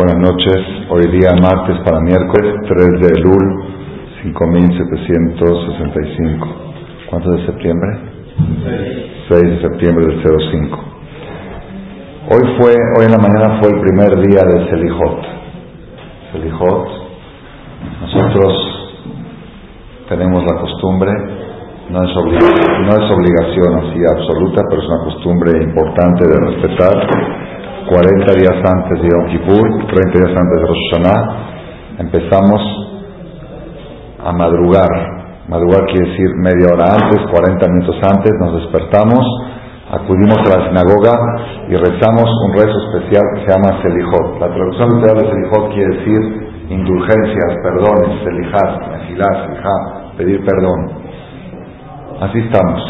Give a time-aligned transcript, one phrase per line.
[0.00, 0.56] buenas noches.
[0.88, 3.46] Hoy día martes para miércoles 3 de Elul
[4.22, 6.48] 5765.
[7.10, 7.98] ¿Cuánto de septiembre?
[9.28, 10.78] 6 de septiembre del 05.
[12.30, 15.22] Hoy fue, hoy en la mañana fue el primer día del Selijot.
[16.32, 16.88] Selijot.
[18.00, 18.54] Nosotros
[20.08, 22.16] tenemos la costumbre, es, no es
[23.10, 27.06] obligación así absoluta, pero es una costumbre importante de respetar
[27.88, 31.20] 40 días antes de Yom Kippur, 30 días antes de Rosh Hashanah,
[31.98, 32.60] empezamos
[34.24, 34.92] a madrugar.
[35.48, 39.24] Madrugar quiere decir media hora antes, 40 minutos antes, nos despertamos,
[39.90, 41.14] acudimos a la sinagoga
[41.68, 44.40] y rezamos un rezo especial que se llama Selijot.
[44.40, 46.20] La traducción literal de Selijot quiere decir
[46.70, 48.72] indulgencias, perdones, Selijat,
[49.08, 49.76] Selijá,
[50.16, 50.90] pedir perdón.
[52.20, 52.84] Así estamos.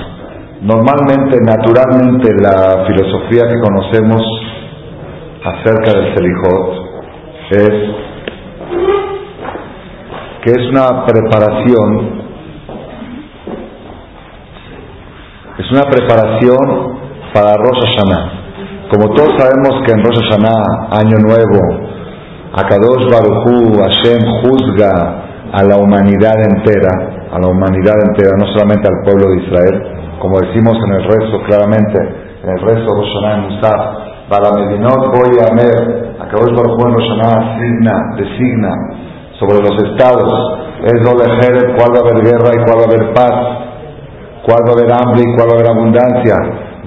[0.61, 4.21] Normalmente, naturalmente, la filosofía que conocemos
[5.45, 6.91] acerca del Selijot
[7.51, 8.11] es
[10.43, 12.23] que es una preparación,
[15.59, 16.99] es una preparación
[17.35, 18.41] para Rosh Hashanah.
[18.91, 21.91] Como todos sabemos que en Rosh Hashanah, Año Nuevo,
[22.53, 29.05] Akadosh Baruchu, Hashem juzga a la humanidad entera, a la humanidad entera, no solamente al
[29.05, 29.83] pueblo de Israel,
[30.21, 31.99] como decimos en el rezo claramente,
[32.43, 38.15] en el rezo Rosh Hashanah en para Medinot voy a ver, Akadosh Baruj Hu Roshaná
[38.15, 38.71] designa,
[39.41, 40.31] sobre los estados,
[40.87, 43.35] es lo de cuál va a haber guerra y cuál va a haber paz,
[44.47, 46.37] cuál va a haber hambre y cuál va a haber abundancia,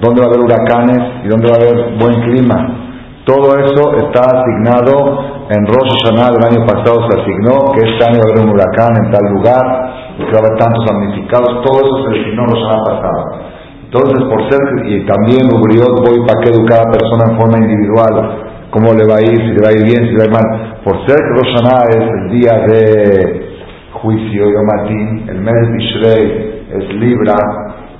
[0.00, 2.56] dónde va a haber huracanes y dónde va a haber buen clima.
[3.26, 8.20] Todo eso está asignado en Rosh Hashanah del año pasado se asignó que este año
[8.20, 9.64] va a haber un huracán en tal lugar,
[10.16, 13.53] que va a haber tantos damnificados, todo eso se designó en Rosh Hashanah pasado.
[13.94, 14.58] Entonces, por ser,
[14.90, 19.22] y también Ubriot, voy para que cada persona en forma individual, cómo le va a
[19.22, 20.82] ir, si le va a ir bien, si le va a ir mal.
[20.82, 21.54] Por ser que Rosh
[21.90, 23.54] es el día de
[23.92, 27.36] juicio, Yomatín, el mes de Tishrei es Libra,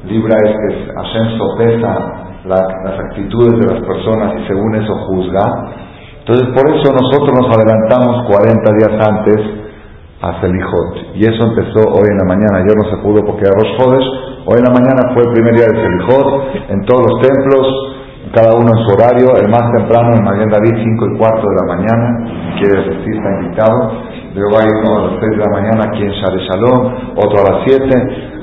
[0.03, 1.95] Libra es que Hashem sopesa
[2.45, 5.47] las actitudes de las personas y según eso juzga.
[6.19, 9.64] Entonces, por eso nosotros nos adelantamos 40 días antes
[10.25, 11.15] a Selijot.
[11.15, 12.65] Y eso empezó hoy en la mañana.
[12.65, 14.09] Ayer no se pudo porque era Rosh Chodesh,
[14.45, 16.29] Hoy en la mañana fue el primer día de Selijot
[16.69, 17.65] en todos los templos,
[18.37, 19.41] cada uno en su horario.
[19.41, 22.07] El más temprano en Magen David, 5 y cuarto de la mañana.
[22.29, 24.05] Si quiere asistir, está invitado.
[24.37, 26.81] Luego hay uno a las 6 de la mañana aquí en Share Shalom,
[27.17, 27.89] otro a las 7.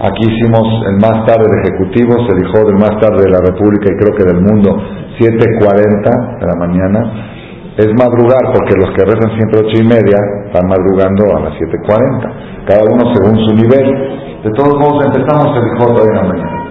[0.01, 3.97] Aquí hicimos el más tarde de Ejecutivo, Selijot el más tarde de la República y
[4.01, 4.73] creo que del mundo,
[5.21, 7.40] 7.40 de la mañana.
[7.77, 12.65] Es madrugar porque los que rezan siempre ocho y media están madrugando a las 7.40,
[12.65, 14.43] cada uno según su nivel.
[14.43, 16.65] De todos modos, empezamos el Jot hoy en la mañana.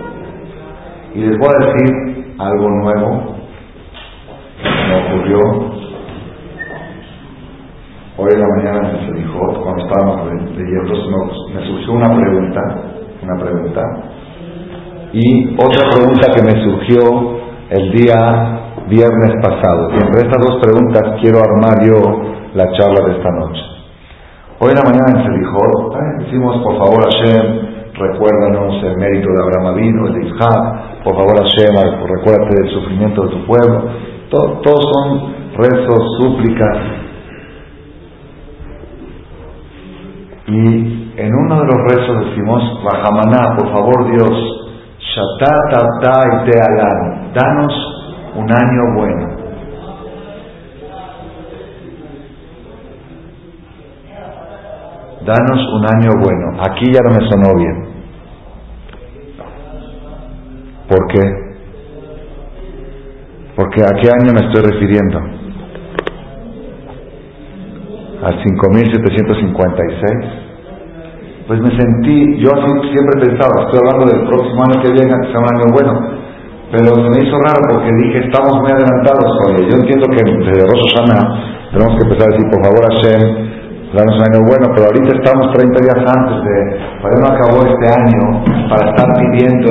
[1.15, 3.34] Y les voy a decir algo nuevo
[4.62, 5.41] que me ocurrió
[8.19, 10.94] hoy en la mañana en el cuando estábamos leyendo,
[11.55, 12.60] me surgió una pregunta,
[13.22, 13.83] una pregunta,
[15.12, 17.41] y otra pregunta que me surgió
[17.71, 19.91] el día viernes pasado.
[19.91, 22.00] Y entre estas dos preguntas quiero armar yo
[22.54, 23.60] la charla de esta noche.
[24.60, 29.66] Hoy en la mañana en Selijot decimos, por favor Hashem, recuérdanos el mérito de Abraham
[29.74, 31.74] Avino, el de Isaac, por favor Hashem,
[32.06, 33.82] recuérdate del sufrimiento de tu pueblo.
[34.30, 36.78] todos son rezos, súplicas.
[40.47, 44.60] Y en uno de los rezos decimos, Rahamaná, por favor Dios,
[44.98, 46.02] Shatat
[47.34, 47.90] danos
[48.34, 49.41] un año bueno.
[55.24, 56.62] danos un año bueno.
[56.62, 57.76] Aquí ya no me sonó bien.
[60.88, 61.20] ¿Por qué?
[63.54, 65.18] Porque a qué año me estoy refiriendo?
[68.22, 70.12] Al 5756.
[71.47, 75.32] Pues me sentí, yo así siempre pensaba, estoy hablando del próximo año que viene, que
[75.32, 76.19] sea un año bueno,
[76.70, 79.68] pero me hizo raro porque dije, estamos muy adelantados todavía.
[79.68, 83.22] Yo entiendo que desde Rosh Hashanah tenemos que empezar a decir, por favor, Hashem,
[83.91, 86.56] danos un año bueno, pero ahorita estamos 30 días antes de,
[87.03, 88.22] para no acabó este año,
[88.71, 89.71] para estar pidiendo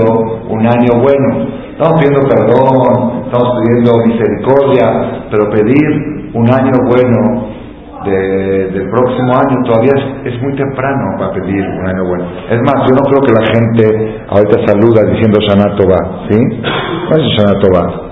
[0.52, 1.28] un año bueno.
[1.72, 4.86] Estamos pidiendo perdón, estamos pidiendo misericordia,
[5.32, 7.59] pero pedir un año bueno
[8.06, 9.94] de, del próximo año todavía
[10.24, 12.26] es, muy temprano para pedir un año bueno.
[12.50, 16.40] Es más, yo no creo que la gente ahorita saluda diciendo Shanatova, ¿sí?
[16.40, 18.10] No es Shanatova.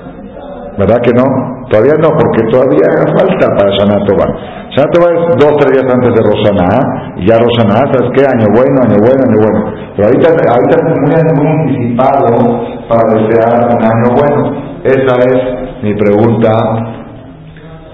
[0.78, 1.24] ¿Verdad que no?
[1.70, 4.28] Todavía no, porque todavía falta para Shanatova.
[4.76, 8.22] Shanatova es dos, tres días antes de Rosana, y ya Rosana, ¿sabes qué?
[8.28, 9.60] Año bueno, año bueno, año bueno.
[9.96, 14.68] Pero ahorita, ahorita es muy anticipado para desear un año bueno.
[14.84, 16.52] Esa es mi pregunta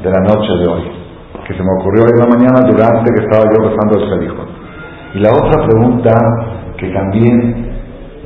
[0.03, 0.92] de la noche de hoy.
[1.47, 4.43] Que se me ocurrió hoy en la mañana durante que estaba yo rezando el Selijo.
[5.13, 6.11] Y la otra pregunta
[6.77, 7.71] que también,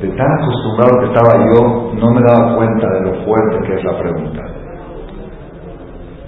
[0.00, 3.84] de tan acostumbrado que estaba yo, no me daba cuenta de lo fuerte que es
[3.84, 4.42] la pregunta.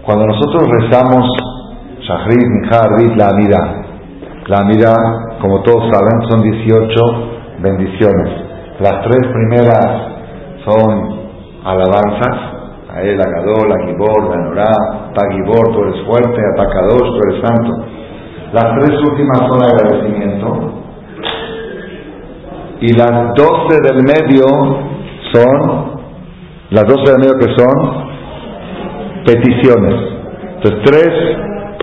[0.05, 1.27] Cuando nosotros rezamos
[2.01, 3.81] Shahrid, Minjar, la Amida,
[4.47, 4.95] la Amida,
[5.41, 6.91] como todos saben, son 18
[7.61, 8.51] bendiciones.
[8.81, 10.11] Las tres primeras
[10.65, 11.21] son
[11.65, 12.51] alabanzas,
[12.93, 14.73] a él, Agadol, Agibor, Danorá,
[15.15, 17.85] Tagibor, tú eres fuerte, Atacados, tú eres santo.
[18.53, 20.73] Las tres últimas son agradecimiento.
[22.81, 24.47] Y las doce del medio
[25.33, 26.01] son,
[26.71, 28.11] las doce del medio que son
[29.25, 29.95] peticiones.
[30.57, 31.11] Entonces, tres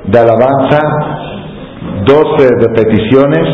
[0.05, 0.79] de alabanza,
[2.05, 3.47] doce de peticiones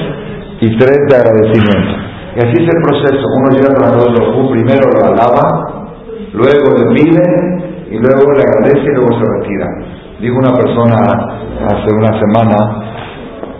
[0.62, 2.04] y tres de agradecimiento.
[2.36, 3.28] Y así es el proceso.
[3.38, 5.90] Uno llega a los primero lo alaba,
[6.34, 9.70] luego le pide y luego le agradece y luego se retira.
[10.20, 10.98] Dijo una persona
[11.62, 12.58] hace una semana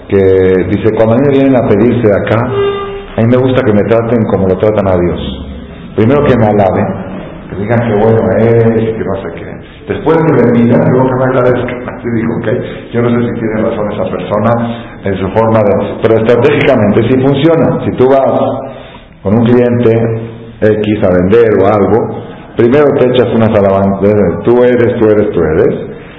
[0.10, 3.62] que dice, cuando a mí me vienen a pedirse de acá, a mí me gusta
[3.62, 5.22] que me traten como lo tratan a Dios.
[5.96, 6.88] Primero que me alaben,
[7.50, 9.54] que digan que bueno es, que no sé qué.
[9.94, 11.80] Después que me digan, luego que me agradezcan.
[11.94, 12.48] Así dijo, ok,
[12.92, 14.52] yo no sé si tiene razón esa persona
[15.04, 15.74] en su forma de...
[16.02, 17.86] Pero estratégicamente sí funciona.
[17.86, 18.34] Si tú vas
[19.22, 19.94] con un cliente
[20.60, 22.23] X a vender o algo,
[22.56, 25.74] Primero te echas unas alabanzas, tú eres, tú eres, tú eres,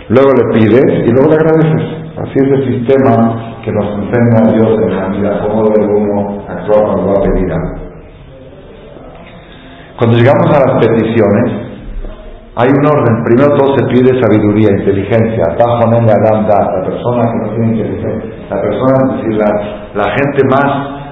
[0.08, 2.04] luego le pides y luego le agradeces.
[2.18, 6.84] Así es el sistema que nos enseña Dios en la vida, cómo debe uno actuar
[6.84, 7.52] cuando va a pedir.
[9.96, 11.64] Cuando llegamos a las peticiones,
[12.56, 13.24] hay un orden.
[13.24, 15.44] Primero todo se pide sabiduría, inteligencia.
[15.56, 15.56] la
[16.84, 18.30] persona que no tiene inteligencia.
[18.50, 19.50] La persona, es decir, la,
[19.94, 21.03] la gente más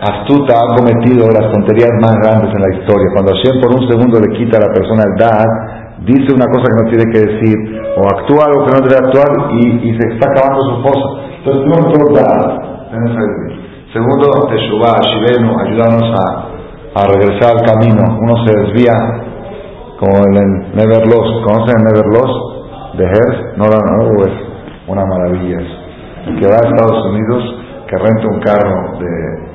[0.00, 3.08] astuta ha cometido las tonterías más grandes en la historia.
[3.14, 5.48] Cuando Hashem por un segundo le quita a la persona el dad,
[6.04, 7.56] dice una cosa que no tiene que decir,
[7.96, 11.06] o actúa algo que no debe actuar y, se está acabando su esposa.
[11.38, 12.66] Entonces, no todo dad.
[13.92, 16.56] Segundo, Teshuvah, Shivenu, ayudarnos a,
[17.00, 18.02] a regresar al camino.
[18.20, 18.92] Uno se desvía,
[19.98, 21.44] como en el Neverlost.
[21.44, 22.56] ¿Conocen el Neverlost?
[22.98, 23.56] De Hertz?
[23.56, 24.32] No, no, no, es
[24.88, 25.58] una maravilla.
[26.26, 27.42] El que va a Estados Unidos,
[27.88, 29.45] que renta un carro de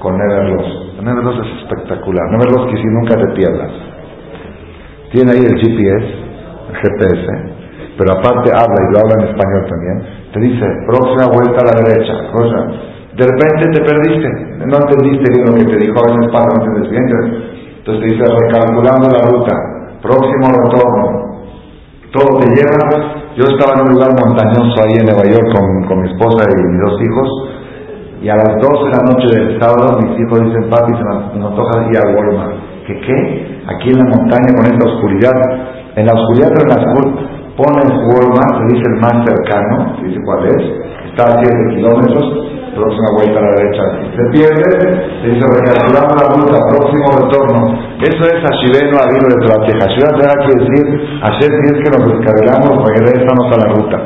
[0.00, 0.96] con Neverlos.
[1.00, 2.24] Neverlos es espectacular.
[2.30, 3.70] Neverlos que si nunca te pierdas.
[5.12, 6.06] Tiene ahí el GPS,
[6.70, 7.26] el GPS,
[7.98, 9.96] pero aparte habla y lo habla en español también.
[10.32, 12.14] Te dice, próxima vuelta a la derecha.
[13.18, 14.28] De repente te perdiste,
[14.64, 17.04] no entendiste bien lo que te dijo, a veces pasa, entiendes bien.
[17.78, 19.54] Entonces te dice, recalculando la ruta,
[20.00, 21.06] próximo retorno,
[22.12, 23.18] todo te lleva.
[23.34, 26.54] Yo estaba en un lugar montañoso ahí en Nueva York con, con mi esposa y
[26.54, 27.49] mis dos hijos
[28.20, 31.56] y a las 12 de la noche del sábado mis hijos dicen, papi, se nos,
[31.56, 32.52] toca ir a Walmart.
[32.86, 33.16] ¿Qué qué?
[33.64, 35.36] Aquí en la montaña con esta oscuridad.
[35.96, 40.20] En la oscuridad pero en la pones Walmart, se dice el más cercano, se dice
[40.24, 40.62] cuál es,
[41.12, 42.24] está a 7 kilómetros,
[42.72, 43.82] próxima vuelta a la derecha.
[44.16, 44.70] Se pierde,
[45.20, 47.60] se dice recalculando la ruta, próximo retorno.
[48.00, 49.82] Eso es Ashiveno Adino de Tlateja.
[49.88, 50.84] Ashiveno que decir,
[51.20, 53.96] ayer si es que nos descargamos, regresamos a la ruta,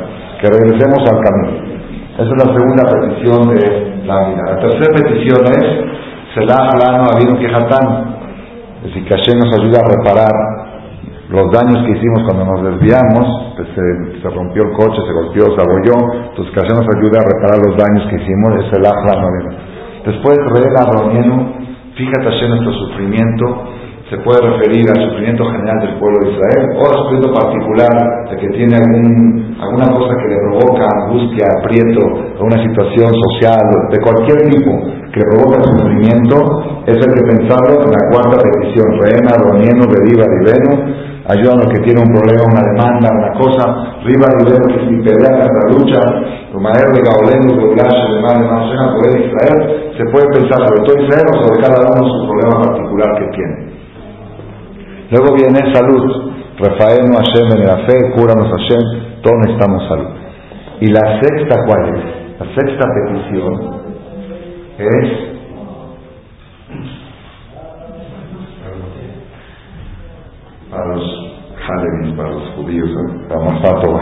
[0.41, 1.74] que regresemos al camino.
[2.15, 4.43] Esa es la segunda petición de la vida.
[4.47, 5.67] La tercera petición es
[6.33, 8.15] Selah Alano Avinu Kejatán.
[8.79, 10.31] Es decir, que Hashem nos ayuda a reparar
[11.27, 15.59] los daños que hicimos cuando nos desviamos, pues se, rompió el coche, se golpeó, se
[15.59, 15.97] abolló,
[16.29, 19.27] entonces que Hashem nos ayuda a reparar los daños que hicimos, es Selah Alano
[20.05, 21.51] Después, Reela Ronienu,
[21.99, 23.45] fíjate Hashem nuestro sufrimiento,
[24.09, 27.93] se puede referir al sufrimiento general del pueblo de Israel o al sufrimiento particular
[28.29, 28.77] de que tiene
[29.57, 32.01] alguna cosa que le provoca angustia, aprieto,
[32.37, 34.71] una situación social, de cualquier tipo
[35.09, 36.37] que provoca sufrimiento,
[36.85, 40.85] es el que pensarlo en la cuarta petición, Reena, Ronieno, Bediva, Riveno,
[41.25, 43.65] ayuda a los que tienen un problema, una demanda, una cosa,
[44.05, 46.01] Riva, Riveno, que si pelea en la lucha,
[46.53, 51.57] Rumaer, Gaolenu, Golash, Alemán, Alemán, poder Israel, se puede pensar sobre todo Israel o sobre
[51.57, 53.74] cada uno su problema particular que tiene.
[55.11, 56.31] Luego viene salud.
[56.57, 60.07] Rafael Hashem en la fe, cúranos Hashem, todos necesitamos salud.
[60.79, 62.39] Y la sexta, ¿cuál es?
[62.39, 63.75] La sexta petición
[64.77, 65.25] es
[70.71, 71.03] para los
[71.67, 72.89] Halevis, para los judíos,
[73.27, 74.01] para Mafatova.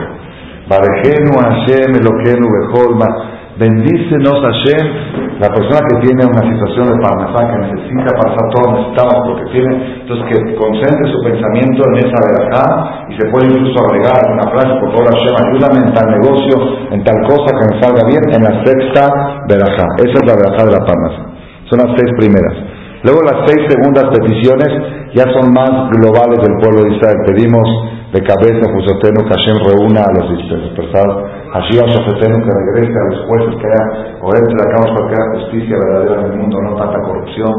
[0.69, 7.57] Barejenu Hashem, Eloquenu, Beholma, Bendícenos Hashem, la persona que tiene una situación de parnasá, que
[7.69, 12.65] necesita pasar todo, necesitamos porque tiene, entonces que concentre su pensamiento en esa verajá
[13.10, 16.55] y se puede incluso agregar una frase, por favor Hashem, ayúdame en tal negocio,
[16.98, 19.03] en tal cosa que me salga bien, en la sexta
[19.45, 19.86] verajá.
[20.01, 21.22] Esa es la verajá de la parnasá.
[21.69, 22.57] Son las seis primeras.
[23.05, 24.72] Luego las seis segundas peticiones
[25.13, 27.22] ya son más globales del pueblo de Israel.
[27.29, 27.69] Pedimos
[28.13, 33.05] de cabeza, Jusotenu, que Hashem reúna a los dispersados, allí a Sofetenu que regrese a
[33.10, 36.62] los jueces, que haya, o entre la causa que haya justicia verdadera en el mundo,
[36.62, 37.53] no tanta corrupción.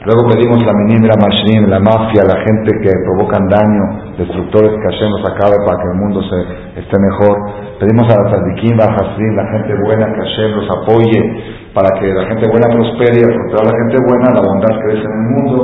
[0.00, 4.88] Luego pedimos la menina, la machine, la mafia, la gente que provocan daño, destructores que
[4.88, 7.36] Hashem nos acabe para que el mundo se, esté mejor.
[7.76, 11.20] Pedimos a la Tzadikim, a Hasrim, la gente buena, que Hashem los apoye
[11.74, 15.14] para que la gente buena prospere, porque toda la gente buena, la bondad crece en
[15.14, 15.56] el mundo.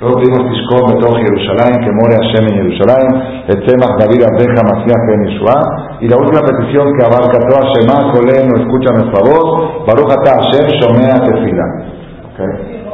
[0.00, 3.04] Luego pedimos Tishkom, todo Jerusalén, que more Hashem en Jerusalén,
[3.48, 5.22] el tema David Abdeja, Masías Ben
[6.00, 10.44] Y la última petición que abarca toda Shema, Kolé, no escucha nuestra voz, Baruch Ata
[10.44, 11.66] Hashem, Shomea Tefila.
[12.34, 12.84] Okay.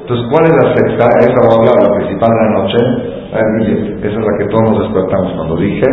[0.00, 1.06] Entonces, ¿cuál es la sexta?
[1.22, 2.78] Esa va a hablar, la principal de la noche.
[3.30, 5.86] Esa es la que todos nos despertamos cuando dije.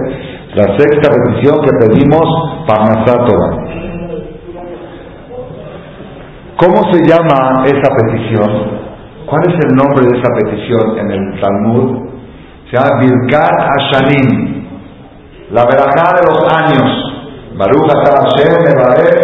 [0.55, 2.25] La sexta petición que pedimos,
[2.65, 3.87] Parnasátova.
[6.58, 8.50] ¿Cómo se llama esa petición?
[9.28, 12.10] ¿Cuál es el nombre de esa petición en el Talmud?
[12.66, 14.66] Se llama Birkat Hashanim,
[15.52, 17.08] la verajá de los años.
[17.58, 18.56] Baruch Hashem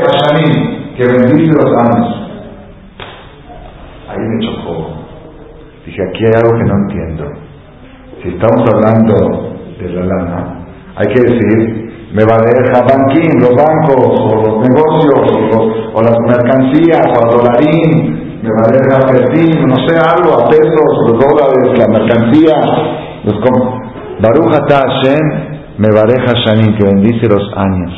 [0.05, 2.23] Hashanim, que bendice los años.
[4.09, 4.93] Ahí me chocó.
[5.87, 7.31] Dije, aquí hay algo que no entiendo.
[8.21, 10.65] Si estamos hablando de la lana,
[10.97, 11.82] hay que decir,
[12.13, 12.45] me va a
[12.85, 15.17] banquín, los bancos, o los negocios,
[15.93, 19.01] o, las mercancías, o el dolarín, me va a dejar
[19.67, 22.55] no sé, algo, a pesos, los dólares, la mercancía,
[23.25, 23.39] los
[24.21, 27.91] Baruch Hashem, me bareja Shanin, que bendice los años.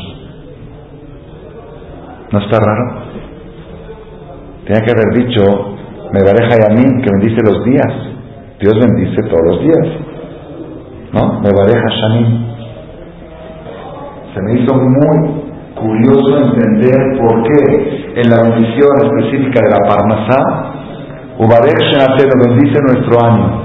[2.32, 3.02] ¿No está raro?
[4.64, 5.42] Tenía que haber dicho,
[6.10, 7.92] me bareja y a mí que bendice los días.
[8.60, 9.88] Dios bendice todos los días.
[11.12, 11.40] ¿No?
[11.40, 12.55] Me bareja Shanim.
[14.36, 15.16] Se me hizo muy
[15.74, 20.40] curioso entender por qué en la bendición específica de la Parmasá,
[21.38, 23.62] Ubarech Shenateno bendice nuestro año.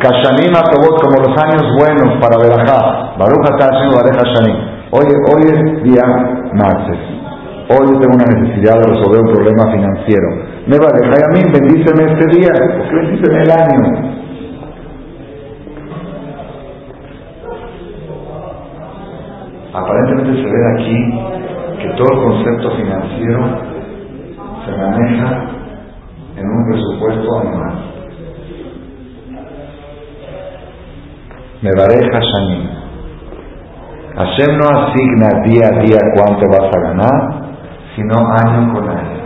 [0.00, 3.14] Kashanim Atobot como los años buenos para Berajá.
[3.18, 4.56] Baruch Hashem Ubarech Shanim.
[4.90, 6.02] Hoy, hoy es día
[6.54, 6.98] martes.
[7.70, 11.40] Hoy tengo una necesidad de resolver un problema financiero me va a dejar a mí,
[11.50, 14.17] bendíceme este día, porque bendíceme el año.
[19.78, 20.98] Aparentemente se ve aquí
[21.80, 23.40] que todo el concepto financiero
[24.64, 25.42] se maneja
[26.36, 27.74] en un presupuesto anual.
[31.62, 32.68] Me dejar Shanim.
[34.16, 37.42] Hashem no asigna día a día cuánto vas a ganar,
[37.94, 39.18] sino año con año.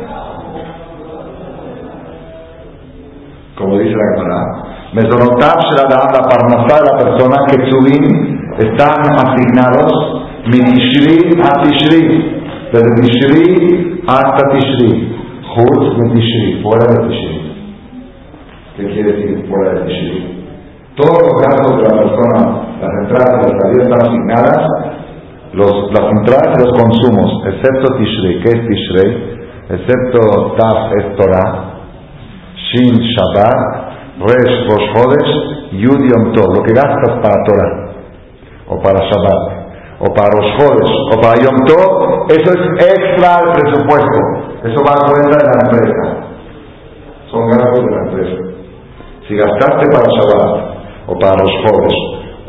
[3.62, 8.04] como dice la Gemara, Mesonotav la parnasá de la persona que subim
[8.58, 12.02] están asignados Midishri a Tishri,
[12.72, 15.14] desde Tishri hasta Tishri,
[15.54, 17.40] Juz de Tishri, fuera de Tishri.
[18.76, 20.44] ¿Qué quiere decir fuera de Tishri?
[20.96, 22.40] Todos los gastos de la persona,
[22.80, 24.62] las entradas y las salidas están asignadas,
[25.52, 28.40] los, las entradas y los consumos, excepto Tishri.
[28.42, 29.32] ¿Qué es Tishri?
[29.70, 31.86] Excepto Taf es Torah,
[32.56, 37.92] Shin Shabbat, Resh Rosh Chodesh, Yud Yom Tov, lo que gastas para Torah,
[38.66, 39.61] o para Shabbat,
[40.02, 44.18] o para Rosh Chodesh, o para Yom Tov, eso es extra al presupuesto,
[44.66, 46.02] eso va a cuenta de la empresa,
[47.30, 48.36] son gastos de la empresa.
[49.28, 51.98] Si gastaste para Shabbat, o para Rosh Chodesh,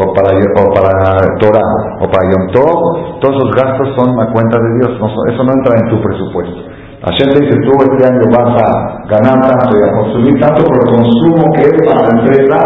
[0.02, 1.70] o para, o Torah,
[2.02, 5.78] o para Yom Tov, todos esos gastos son la cuenta de Dios, eso no entra
[5.78, 6.74] en tu presupuesto.
[7.06, 10.78] Hashem te dice, tú este año vas a ganar tanto y a consumir tanto por
[10.82, 12.58] el consumo que es para la empresa.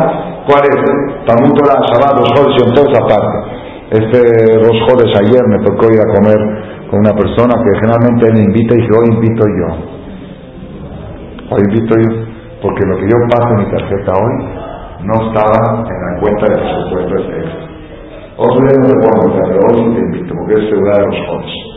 [0.45, 0.77] ¿Cuál es?
[1.25, 3.66] Talmud Torah, Shabbat, los Jodes y toda esa parte.
[3.89, 4.19] Este
[4.59, 6.37] los Jodes ayer me tocó ir a comer
[6.89, 9.69] con una persona que generalmente él invita y dice, hoy invito yo.
[11.51, 12.27] Hoy invito yo.
[12.61, 14.67] Porque lo que yo paso en mi tarjeta hoy
[15.03, 17.67] no estaba en la cuenta de presupuesto de este.
[18.37, 21.67] Otro día no pero hoy te invito, porque es seguridad de los Jodes.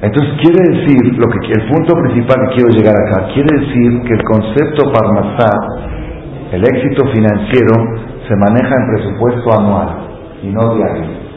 [0.00, 4.14] Entonces quiere decir, lo que, el punto principal que quiero llegar acá, quiere decir que
[4.14, 5.50] el concepto Parmasá,
[6.52, 9.88] el éxito financiero, se maneja en presupuesto anual
[10.42, 11.28] y no diario.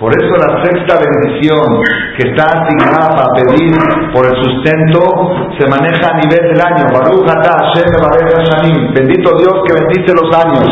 [0.00, 1.80] Por eso la sexta bendición
[2.16, 3.72] que está asignada para pedir
[4.12, 5.00] por el sustento
[5.58, 6.84] se maneja a nivel del año.
[6.92, 10.68] Baruch Hashem Bendito Dios que bendice los años.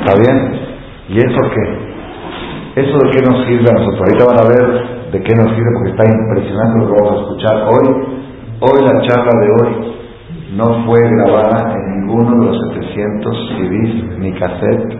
[0.00, 0.60] ¿Está bien?
[1.08, 2.82] ¿Y eso qué?
[2.82, 4.00] ¿Eso de qué nos sirve a nosotros?
[4.00, 7.20] Ahorita van a ver de qué nos sirve porque está impresionante lo que vamos a
[7.22, 7.88] escuchar hoy.
[8.60, 9.97] Hoy la charla de hoy
[10.50, 14.98] no fue grabada en ninguno de los 700 CDs ni cassette.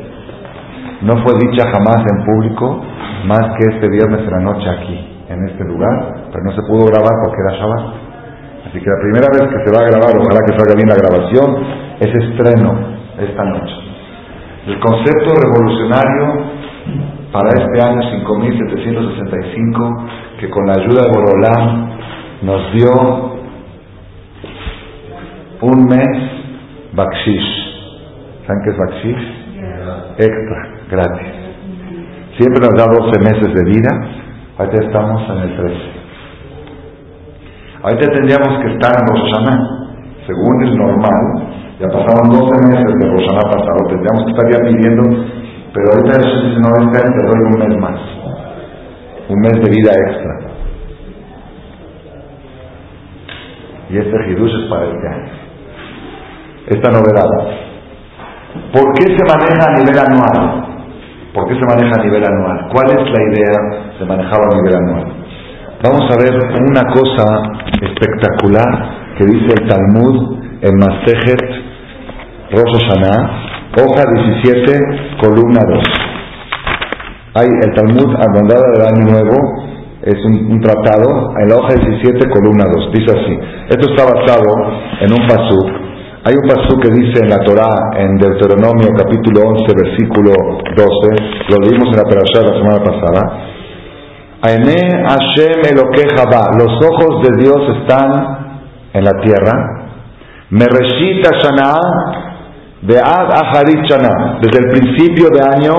[1.02, 2.82] No fue dicha jamás en público
[3.26, 6.86] más que este viernes en la noche aquí, en este lugar, pero no se pudo
[6.86, 7.84] grabar porque era Shabbat.
[8.68, 10.96] Así que la primera vez que se va a grabar, ojalá que salga bien la
[10.96, 11.56] grabación,
[12.00, 12.78] es estreno
[13.18, 13.76] esta noche.
[14.66, 16.44] El concepto revolucionario
[17.32, 20.04] para este año 5765
[20.40, 21.90] que con la ayuda de Borolán
[22.42, 23.37] nos dio
[25.62, 26.38] un mes
[26.92, 27.50] bakshish.
[28.46, 29.38] ¿Saben qué es bakshish?
[30.18, 30.58] Extra,
[30.90, 31.48] gratis.
[32.38, 33.90] Siempre nos da 12 meses de vida,
[34.58, 35.74] ahorita estamos en el 13.
[37.82, 39.30] Ahorita tendríamos que estar en Rosh
[40.26, 41.24] según el normal,
[41.80, 45.02] ya pasaron 12 meses de Rosh pasado, tendríamos que estar ya pidiendo,
[45.72, 48.00] pero ahorita dice, no, año te doy un mes más,
[49.28, 50.48] un mes de vida extra.
[53.90, 55.37] Y este Hidush es para este año.
[56.68, 57.30] Esta novedad.
[58.72, 60.68] ¿Por qué se maneja a nivel anual?
[61.32, 62.68] ¿Por qué se maneja a nivel anual?
[62.72, 65.04] ¿Cuál es la idea de manejarlo a nivel anual?
[65.82, 67.24] Vamos a ver una cosa
[67.80, 71.68] espectacular que dice el Talmud en Masejet
[72.50, 74.04] Rosh Hashanah, hoja
[74.42, 75.84] 17, columna 2.
[77.34, 79.36] Hay el Talmud abandonado del Año Nuevo,
[80.02, 82.92] es un, tratado, en la hoja 17, columna 2.
[82.92, 84.44] Dice así: Esto está basado
[85.00, 85.87] en un pasuk.
[86.28, 90.32] Hay un pasuk que dice en la Torah, en Deuteronomio capítulo 11, versículo
[90.76, 91.16] 12,
[91.48, 93.22] lo leímos en la Perashá la semana pasada.
[94.42, 95.62] Aene Hashem
[96.58, 98.10] Los ojos de Dios están
[98.92, 99.54] en la tierra.
[100.50, 101.72] Mereshit Shana
[102.82, 103.32] de Ad
[104.42, 105.72] desde el principio de año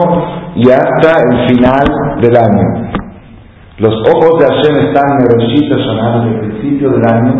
[0.56, 2.90] y hasta el final del año.
[3.78, 7.34] Los ojos de Hashem están en desde el principio del año,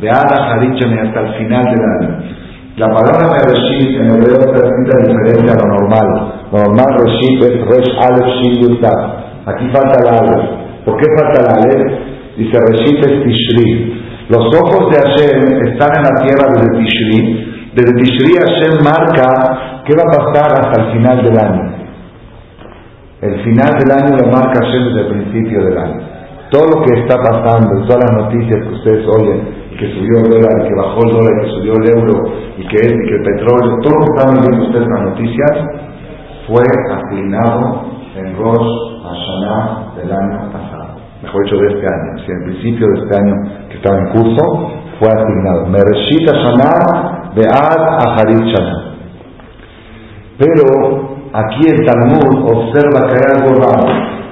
[0.00, 2.35] de Ad hasta el final del año.
[2.76, 6.08] La palabra Mereshit en hebreo escrita diferente a lo normal.
[6.52, 8.78] Lo normal Reshit es Resh Aleph Shin
[9.46, 10.84] Aquí falta el Aleph.
[10.84, 12.36] ¿Por qué falta el Aleph?
[12.36, 14.02] Dice Reshit es Tishri.
[14.28, 19.92] Los ojos de Hashem están en la tierra desde Tishri desde Tishri Hashem marca qué
[19.92, 21.62] va a pasar hasta el final del año.
[23.20, 26.00] El final del año lo marca Hashem desde el principio del año.
[26.50, 30.68] Todo lo que está pasando, todas las noticias que ustedes oyen, que subió el dólar,
[30.68, 34.12] que bajó el dólar, que subió el euro, y que, el petróleo, todo lo que
[34.16, 35.52] están viendo ustedes en las noticias,
[36.46, 36.62] fue
[36.92, 40.96] asignado en Rosh Hashanah del año pasado.
[41.22, 42.18] Mejor dicho, de este año.
[42.24, 43.34] Si en el principio de este año
[43.68, 45.66] que estaba en curso, fue asignado.
[45.66, 48.54] Mereshit Hashanah Be'ad Aharit
[50.38, 53.86] Pero aquí el Talmud observa que hay algo raro,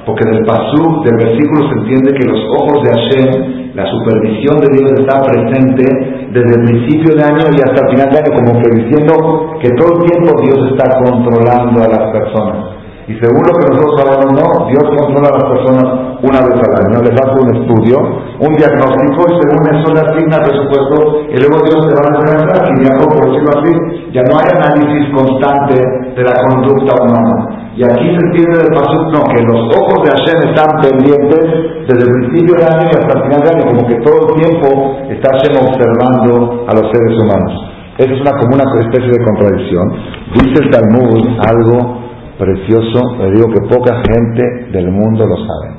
[0.06, 4.70] porque del pasú, del versículo se entiende que los ojos de Hashem, la supervisión de
[4.70, 5.82] Dios está presente
[6.30, 9.12] desde el principio de año y hasta el final de año, como que diciendo
[9.60, 12.74] que todo el tiempo Dios está controlando a las personas.
[13.06, 15.86] Y según lo que nosotros sabemos, no, Dios controla a las personas
[16.22, 17.96] una vez al año, les hace un estudio,
[18.40, 20.96] un diagnóstico y según eso le asigna presupuesto
[21.28, 23.72] y luego Dios te va a entregar y ya por decirlo así,
[24.14, 25.76] ya no hay análisis constante
[26.14, 27.53] de la conducta humana.
[27.76, 31.42] Y aquí se entiende del paso, no, que los ojos de Hashem están pendientes
[31.88, 34.68] desde el principio del año hasta el final del año, como que todo el tiempo
[35.10, 37.52] está Hashem observando a los seres humanos.
[37.98, 39.86] Esa es una como una especie de contradicción.
[40.34, 41.98] Dice el Talmud algo
[42.38, 45.74] precioso, le digo que poca gente del mundo lo sabe.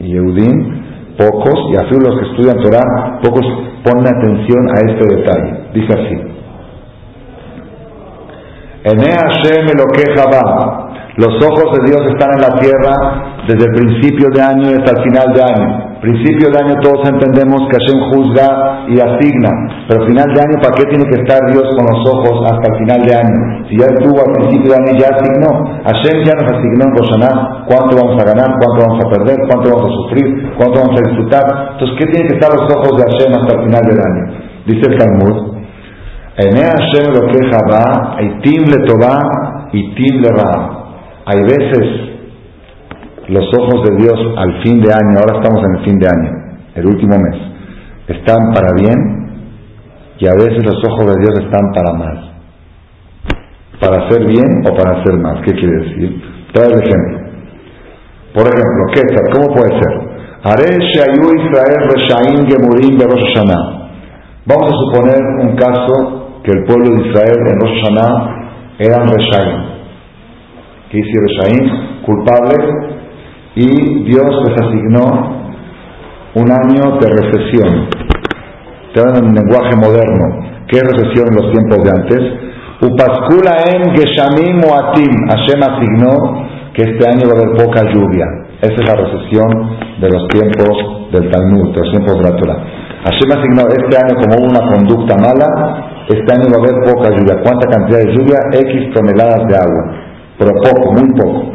[0.00, 0.82] Y Eudim,
[1.16, 3.46] pocos, y así los que estudian Torah, pocos
[3.84, 5.70] ponen atención a este detalle.
[5.74, 6.34] Dice así.
[8.84, 10.83] Ene Hashem lo queja va.
[11.16, 15.00] Los ojos de Dios están en la tierra desde el principio de año hasta el
[15.06, 15.94] final de año.
[16.02, 19.52] Principio de año todos entendemos que Hashem juzga y asigna,
[19.88, 22.76] pero final de año, ¿para qué tiene que estar Dios con los ojos hasta el
[22.82, 23.40] final de año?
[23.70, 25.50] Si ya estuvo al principio de año, ya asignó.
[25.86, 27.30] Hashem ya nos asignó en Roshaná
[27.70, 31.02] cuánto vamos a ganar, cuánto vamos a perder, cuánto vamos a sufrir, cuánto vamos a
[31.08, 31.44] disfrutar.
[31.78, 34.24] Entonces, ¿qué tiene que estar los ojos de Hashem hasta el final del año?
[34.66, 35.62] Dice el Talmud,
[36.36, 37.38] Ene Hashem lo que
[37.70, 40.73] va, Tim le toba y le ra.
[41.26, 42.14] Hay veces
[43.28, 46.30] los ojos de Dios al fin de año, ahora estamos en el fin de año,
[46.74, 47.40] el último mes,
[48.08, 49.24] están para bien
[50.18, 52.30] y a veces los ojos de Dios están para mal.
[53.80, 55.42] Para hacer bien o para hacer mal.
[55.42, 56.22] ¿Qué quiere decir?
[56.52, 57.18] Trae el ejemplo.
[58.34, 59.30] Por ejemplo, ¿qué tal?
[59.32, 60.04] ¿Cómo puede ser?
[60.44, 61.88] Israel
[64.46, 68.14] Vamos a suponer un caso que el pueblo de Israel en Rosh Hashanah
[68.78, 69.73] eran Reshaim.
[70.94, 72.02] ¿Qué dice Reshaim?
[72.06, 72.62] Culpables
[73.56, 75.02] y Dios les asignó
[76.36, 77.88] un año de recesión.
[78.94, 80.38] Te un lenguaje moderno.
[80.68, 82.22] ¿Qué recesión en los tiempos de antes?
[82.78, 85.14] Upaskula en Geshamim Moatim.
[85.34, 86.14] Hashem asignó
[86.74, 88.26] que este año va a haber poca lluvia.
[88.62, 89.50] Esa es la recesión
[89.98, 92.58] de los tiempos del Talmud, de los tiempos de la Torah.
[93.02, 97.42] Hashem asignó este año como una conducta mala, este año va a haber poca lluvia.
[97.42, 98.38] ¿Cuánta cantidad de lluvia?
[98.52, 100.03] X toneladas de agua.
[100.38, 101.54] Pero poco, muy poco.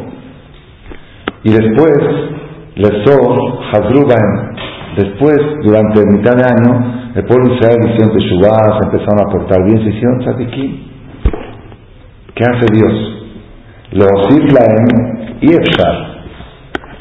[1.44, 1.98] Y después,
[2.76, 4.56] Lesor, Hazruban,
[4.96, 9.64] después, durante mitad de año, el pueblo de Israel hicieron Teshuvah, se empezaron a portar
[9.64, 10.90] bien, se hicieron tzadikim.
[12.34, 13.20] ¿Qué hace Dios?
[13.92, 14.06] Lo
[15.40, 16.10] y Efshar.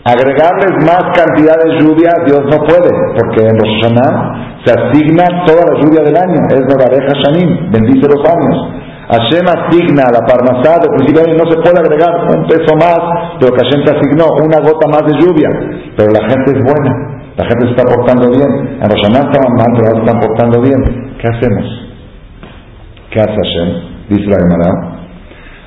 [0.04, 5.62] Agregarles más cantidad de lluvia, Dios no puede, porque en Rosh Hashanah se asigna toda
[5.62, 6.40] la lluvia del año.
[6.50, 8.80] Es Norareja Shanim, bendice los años.
[9.10, 13.02] Hashem asigna la parnasá de principio de año, no se puede agregar un peso más
[13.42, 15.50] de lo que Hashem te asignó, una gota más de lluvia.
[15.98, 16.94] Pero la gente es buena,
[17.34, 18.78] la gente se está portando bien.
[18.78, 20.82] En Rosh Hashanah estaban mal, pero ahora se están portando bien.
[21.18, 21.66] ¿Qué hacemos?
[23.10, 23.70] ¿Qué hace Hashem?
[24.14, 25.00] Dice la Gemara.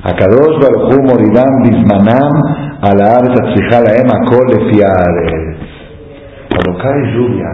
[0.07, 2.35] Akadosh Baruchu Moridam Bismanam
[2.79, 4.55] a la Ares Atzijala Ema Kole
[6.47, 7.51] Cuando cae lluvia,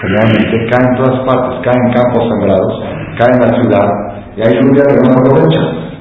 [0.00, 2.82] generalmente cae en todas partes, cae en campos sembrados,
[3.18, 5.60] cae en la ciudad, y hay lluvia que no aprovecha.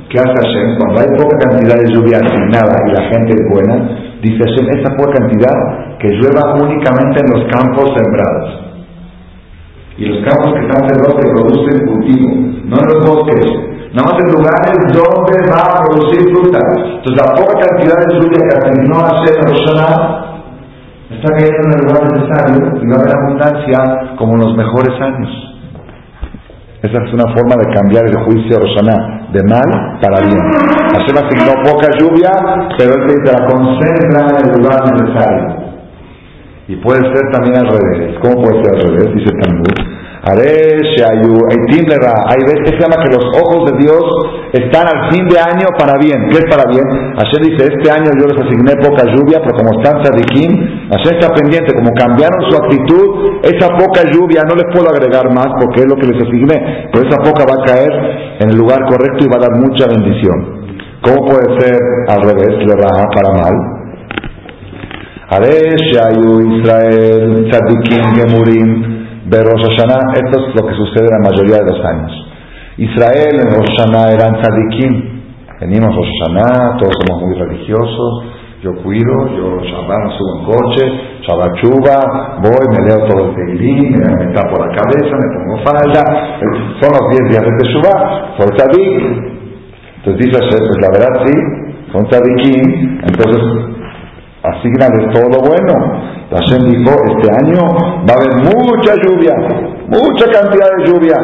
[0.10, 0.78] ¿Qué hace Hashem?
[0.78, 3.76] Cuando hay poca cantidad de lluvia asignada y la gente es buena,
[4.22, 5.56] dice Hashem, esa poca cantidad
[6.00, 8.50] que llueva únicamente en los campos sembrados.
[9.98, 12.28] Y los campos que están sembrados que producen cultivo,
[12.66, 13.46] no en los bosques,
[13.94, 16.60] nada más en lugares donde va a producir fruta.
[16.60, 20.32] Entonces la poca cantidad de lluvia que asignó Hashem a Roshaná
[21.12, 25.02] está cayendo en el lugar necesario y va a haber abundancia como en los mejores
[25.02, 25.51] años.
[26.82, 30.42] Esa es una forma de cambiar el juicio Roshaná de mal para bien.
[30.94, 32.32] Hashem asignó poca lluvia,
[32.76, 35.62] pero él te la concentra en el lugar necesario.
[36.68, 38.18] Y puede ser también al revés.
[38.20, 39.14] ¿Cómo puede ser al revés?
[39.14, 40.01] Dice Talmud.
[40.22, 40.38] Hay
[42.46, 44.06] veces se llama que los ojos de Dios
[44.54, 46.30] están al fin de año para bien.
[46.30, 46.86] ¿Qué es para bien?
[47.18, 51.34] Hashem dice, este año yo les asigné poca lluvia, pero como están tzadikim, Hashem está
[51.34, 55.88] pendiente, como cambiaron su actitud, esa poca lluvia no les puedo agregar más porque es
[55.90, 57.92] lo que les asigné, pero esa poca va a caer
[58.42, 60.62] en el lugar correcto y va a dar mucha bendición.
[61.02, 63.82] ¿Cómo puede ser al revés, le raja para mal?
[66.62, 68.91] Israel, tzadikim, gemurim,
[69.32, 72.12] de Rosh Hashanah, esto es lo que sucede la mayoría de los años.
[72.76, 75.24] Israel en Rosh Hashanah eran tzadikim.
[75.62, 78.26] Venimos Rosh Hashanah, todos somos muy religiosos.
[78.62, 80.84] Yo cuido, yo Shabbat subo en coche,
[81.26, 86.04] Shabbat chuba, voy, me leo todo el Teilim, me tapo la cabeza, me pongo falda.
[86.80, 89.32] Son los 10 días de Teshuvah, soy tzadik.
[89.98, 91.34] Entonces dice pues la verdad sí,
[91.92, 93.81] son tzadikim, entonces
[94.44, 96.12] asignales todo lo bueno.
[96.32, 97.62] Dijo, este año
[98.08, 99.36] va a haber mucha lluvia,
[99.88, 101.18] mucha cantidad de lluvia.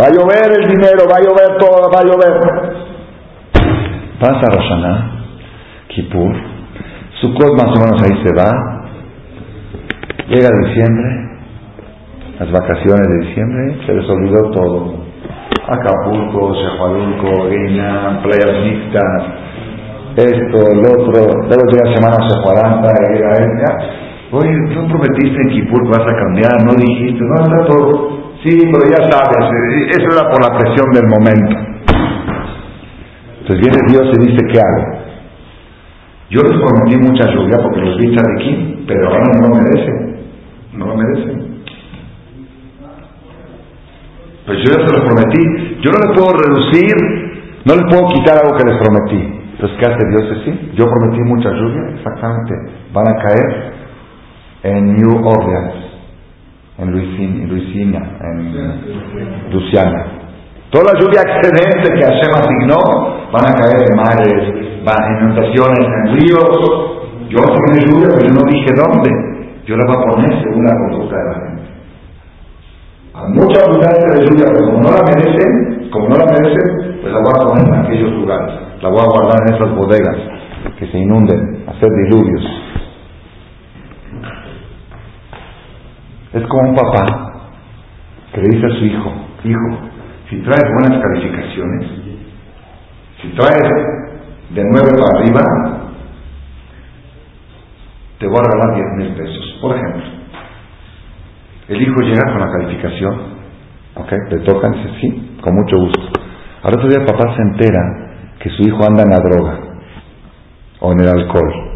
[0.00, 2.80] Va a llover el dinero, va a llover todo, va a llover.
[4.18, 5.24] Pasa Roshaná,
[5.88, 6.34] Kippur,
[7.20, 8.50] Sukkot más o menos ahí se va.
[10.28, 11.30] Llega diciembre,
[12.40, 14.94] las vacaciones de diciembre, se les olvidó todo.
[15.68, 19.22] Acapulco, Chahualulco, Guina, playas mixtas,
[20.16, 23.70] esto, el otro, luego llega Semana Separanta, llega ella.
[24.32, 28.20] Oye, tú prometiste en Kipur que vas a cambiar, no dijiste, no, está todo.
[28.42, 31.56] Sí, pero ya sabes, eh, eso era por la presión del momento.
[33.40, 35.00] Entonces viene Dios y dice, ¿qué hago?
[36.30, 40.20] Yo les prometí mucha lluvia porque los vi aquí, pero ahora no lo merecen.
[40.74, 41.50] No lo merecen.
[44.46, 45.78] Pues yo ya se los prometí.
[45.82, 46.94] Yo no les puedo reducir,
[47.64, 49.39] no les puedo quitar algo que les prometí.
[49.60, 50.70] Entonces, ¿qué hace Dios así?
[50.72, 52.54] Yo prometí mucha lluvia, exactamente.
[52.94, 53.72] Van a caer
[54.62, 55.74] en New Orleans,
[56.78, 60.06] en Luisiana, en Luciana.
[60.70, 62.78] Toda la lluvia excedente que Hashem asignó
[63.30, 66.56] van a caer en mares, en inundaciones, en ríos.
[67.28, 69.10] Yo asigné lluvia, pero yo no dije dónde.
[69.66, 71.49] Yo la voy a poner según la conducta de la
[73.28, 77.20] mucha abundancia de lluvia, pero como no la merecen, como no la merecen, pues la
[77.20, 80.16] voy a poner en aquellos lugares la voy a guardar en esas bodegas
[80.78, 82.44] que se inunden, hacer diluvios.
[86.32, 87.50] Es como un papá
[88.32, 89.12] que le dice a su hijo,
[89.44, 89.78] hijo,
[90.30, 91.90] si traes buenas calificaciones,
[93.20, 93.70] si traes
[94.50, 95.40] de nueve para arriba,
[98.18, 99.58] te voy a regalar diez mil pesos.
[99.60, 100.19] Por ejemplo,
[101.70, 103.14] el hijo llega con la calificación,
[103.94, 104.12] ¿ok?
[104.30, 106.20] Le tocan, dice, sí, con mucho gusto.
[106.64, 107.80] Al otro día el papá se entera
[108.40, 109.58] que su hijo anda en la droga
[110.80, 111.70] o en el alcohol.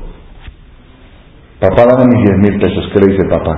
[1.61, 2.91] Papá, dame mis 10 mil pesos.
[2.93, 3.57] ¿Qué le dice papá?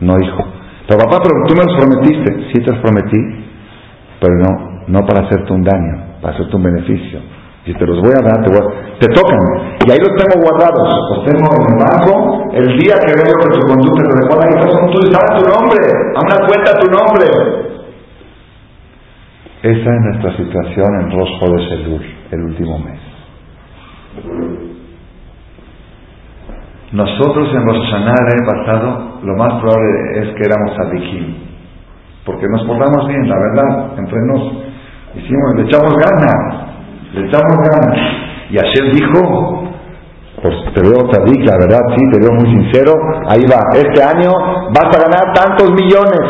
[0.00, 0.44] No, hijo.
[0.86, 2.52] Pero papá, pero tú me los prometiste.
[2.54, 3.18] Sí te los prometí,
[4.20, 7.20] pero no, no para hacerte un daño, para hacerte un beneficio.
[7.66, 9.40] Y te los voy a dar, te, te tocan.
[9.86, 10.88] Y ahí los tengo guardados.
[11.10, 12.50] Los tengo en el banco.
[12.52, 15.80] El día que veo que tu conducta te recuerda ahí son tuyos, sabes tu nombre.
[16.16, 17.70] A una cuenta tu nombre.
[19.62, 22.98] Esa es nuestra situación en Rosjo de Selur, el último mes.
[26.92, 28.14] Nosotros en Rosh Hashanah
[28.46, 31.36] pasado, lo más probable es que éramos sadikim,
[32.24, 34.52] porque nos portamos bien, la verdad, entre nos
[35.14, 36.69] hicimos, le echamos ganas,
[37.12, 37.98] le echamos ganas.
[38.50, 39.70] Y Hashem dijo,
[40.42, 42.92] pues te veo sadik, la verdad, sí, te veo muy sincero,
[43.28, 44.32] ahí va, este año
[44.72, 46.22] vas a ganar tantos millones,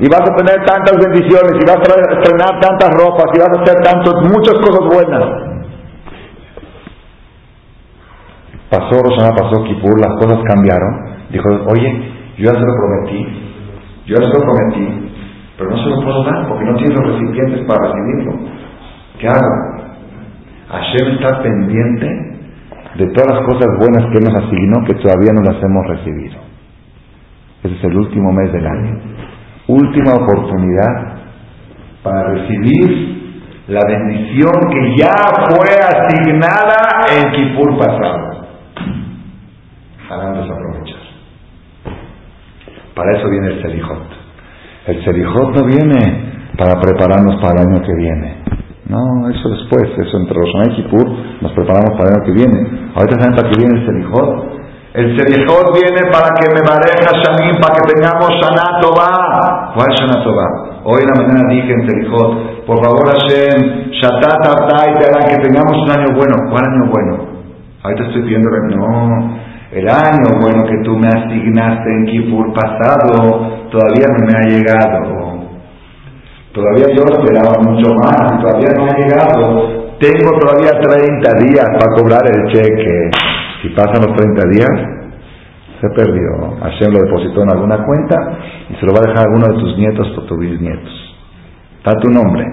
[0.00, 3.62] y vas a tener tantas bendiciones, y vas a estrenar tantas ropas, y vas a
[3.62, 5.24] hacer tantos, muchas cosas buenas.
[8.70, 11.08] Pasó Rosana, pasó Kipur, las cosas cambiaron.
[11.30, 11.88] Dijo, oye,
[12.36, 13.26] yo ya se lo prometí,
[14.06, 15.12] yo ya se lo prometí,
[15.56, 18.32] pero no se lo puedo dar porque no tiene los recipientes para recibirlo.
[19.18, 19.77] ¿Qué hago?
[20.70, 22.06] Hashem está pendiente
[22.96, 26.38] de todas las cosas buenas que nos asignó que todavía no las hemos recibido.
[27.62, 29.00] Ese es el último mes del año.
[29.68, 31.18] Última oportunidad
[32.02, 33.18] para recibir
[33.68, 35.14] la bendición que ya
[35.50, 38.28] fue asignada en Kipur pasado
[40.10, 41.00] harán desaprovechar.
[42.94, 44.06] Para eso viene el Serijot.
[44.86, 48.47] El Serijot no viene para prepararnos para el año que viene.
[48.88, 51.04] No, eso después, eso entre los y Kippur
[51.42, 52.60] nos preparamos para el año que viene.
[52.96, 54.28] Ahorita saben para qué viene el Serijot.
[54.94, 59.76] El Serijot viene para que me mareja Shanim, para que tengamos Shana Tová.
[59.76, 60.46] ¿Cuál es Shana Tová?
[60.88, 65.90] Hoy en la mañana dije en Serijot, por favor Hashem, Shatat Abdai, que tengamos un
[65.92, 66.48] año bueno.
[66.48, 67.12] ¿Cuál año bueno?
[67.84, 69.36] Ahorita estoy pidiendo, no,
[69.70, 75.27] el año bueno que tú me asignaste en Kippur pasado todavía no me ha llegado.
[76.52, 79.88] Todavía yo esperaba mucho más, todavía no ha llegado.
[80.00, 83.10] Tengo todavía 30 días para cobrar el cheque.
[83.62, 84.70] Si pasan los 30 días,
[85.80, 86.56] se perdió.
[86.62, 88.16] Hashem lo depositó en alguna cuenta
[88.70, 90.92] y se lo va a dejar a alguno de tus nietos o tus bisnietos.
[91.78, 92.44] Está tu nombre.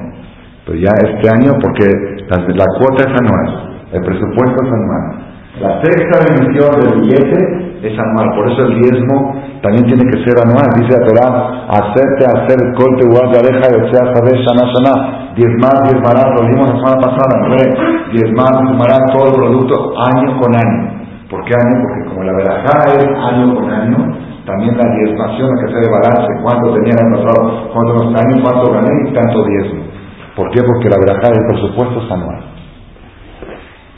[0.66, 1.86] Pero ya este año, porque
[2.28, 5.26] la, la cuota es anual, el presupuesto es anual.
[5.62, 10.36] La sexta bendición del billete es anual, por eso el diezmo también tiene que ser
[10.44, 10.68] anual.
[10.78, 11.32] Dice la Torah,
[11.70, 14.94] hacerte hacer el corte deja y sea saber shana shana.
[15.36, 17.56] Diezmar, diezmará, lo vimos la semana pasada, ¿no?
[18.14, 20.96] Diezmar, diezmará todo el producto año con año.
[21.30, 21.76] ¿Por qué año?
[21.82, 23.98] Porque como la verajá es año con año,
[24.46, 28.72] también la diezmación hay que hacer de balance, cuánto tenía el pasado, cuántos años, cuánto
[28.72, 29.84] gané y tanto diezmo.
[30.36, 30.62] ¿Por qué?
[30.64, 32.40] Porque la verajá del presupuesto es anual.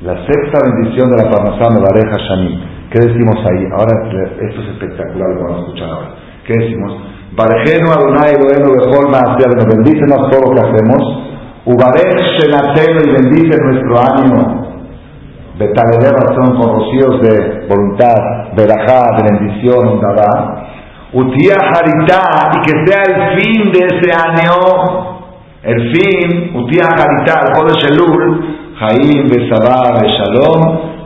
[0.02, 2.77] La sexta bendición de la Parnasá Mevareja Shanim.
[2.91, 3.67] ¿Qué decimos ahí?
[3.71, 6.10] Ahora, esto es espectacular lo que vamos a escuchar ahora.
[6.45, 6.93] ¿Qué decimos?
[7.36, 11.02] Barejenu Adonai Eloheinu Bechol Maaser, nos bendícenos todo lo que hacemos.
[11.65, 14.67] Ubarej Shenatenu y bendice nuestro ánimo.
[15.60, 18.15] Betaleder razón con rocíos de voluntad,
[18.56, 20.63] verajá, de bendición, dada.
[21.12, 25.19] Utia Haritá, y que sea el fin de ese año,
[25.63, 30.97] el fin, Utia Haritá, el Jodesh Elul, Jaim, Besabar, Shalom,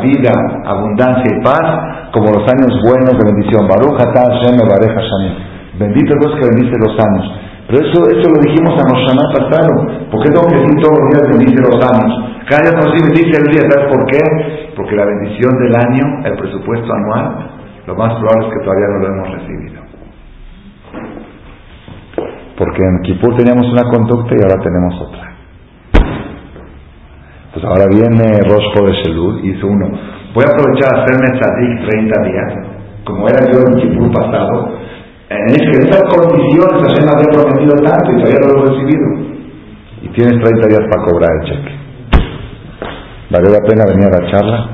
[0.00, 0.32] vida,
[0.64, 3.68] abundancia y paz, como los años buenos de bendición.
[3.68, 5.34] Baruch Hashem Hashanim.
[5.78, 7.24] Bendito Dios que bendice los años.
[7.68, 9.72] Pero eso, eso lo dijimos a Moshaná pasado.
[10.10, 12.10] ¿Por qué tengo que decir todos los días bendice los años?
[12.50, 13.62] Cada día nos bendice el día.
[13.70, 14.22] ¿Sabes por qué?
[14.76, 18.98] Porque la bendición del año, el presupuesto anual, lo más probable es que todavía no
[18.98, 19.80] lo hemos recibido.
[22.58, 25.29] Porque en Kipur teníamos una conducta y ahora tenemos otra.
[27.52, 29.86] Pues ahora viene Rosco de Selud, hizo uno.
[30.34, 32.54] Voy a aprovechar a hacerme tzadik 30 días,
[33.04, 34.78] como era yo en Kipur pasado.
[35.30, 39.06] En, esas condiciones Hashem había prometido tanto y todavía no lo he recibido.
[40.02, 41.80] Y tienes 30 días para cobrar el cheque.
[43.30, 44.68] ¿Vale la pena venir a la charla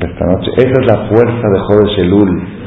[0.00, 0.50] esta noche?
[0.56, 2.58] Esa es la fuerza de Jode Shelul.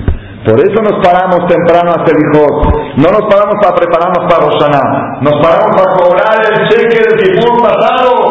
[0.45, 2.51] Por eso nos paramos temprano a hijos.
[2.97, 5.19] No nos paramos para prepararnos para Rosana.
[5.21, 8.30] Nos paramos para cobrar el cheque del Kipur pasado.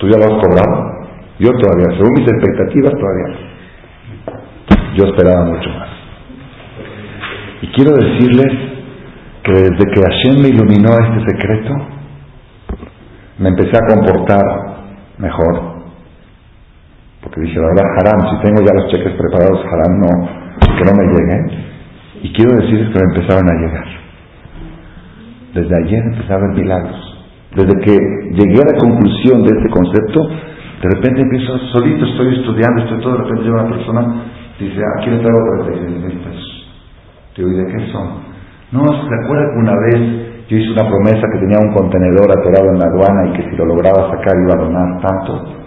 [0.00, 1.00] ¿Tú ya lo has cobrado?
[1.38, 3.50] Yo todavía, según mis expectativas, todavía.
[4.96, 5.88] Yo esperaba mucho más.
[7.60, 8.46] Y quiero decirles
[9.44, 11.74] que desde que Hashem me iluminó este secreto,
[13.38, 14.42] me empecé a comportar
[15.18, 15.82] mejor.
[17.22, 20.28] Porque dije, la verdad, haram, si tengo ya los cheques preparados, haram no,
[20.78, 21.64] que no me lleguen.
[22.22, 23.86] Y quiero decirles que me empezaron a llegar.
[25.54, 27.09] Desde ayer empecé a milagros.
[27.54, 27.98] Desde que
[28.32, 30.28] llegué a la conclusión de este concepto,
[30.82, 34.00] de repente empiezo, solito estoy estudiando, estoy todo, de repente llega una persona,
[34.58, 36.66] dice, aquí le traigo 36 mil pesos.
[37.36, 38.08] Digo, ¿y de qué son?
[38.72, 42.70] No, ¿se acuerda que una vez yo hice una promesa que tenía un contenedor atorado
[42.72, 45.59] en la aduana y que si lo lograba sacar iba a donar tanto.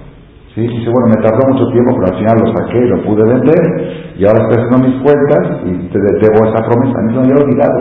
[0.54, 0.62] ¿Sí?
[0.62, 4.14] Dice, bueno, me tardó mucho tiempo, pero al final lo saqué lo pude vender.
[4.18, 6.94] Y ahora estoy haciendo mis cuentas y te debo esa promesa.
[6.94, 7.80] A mí no me había olvidado.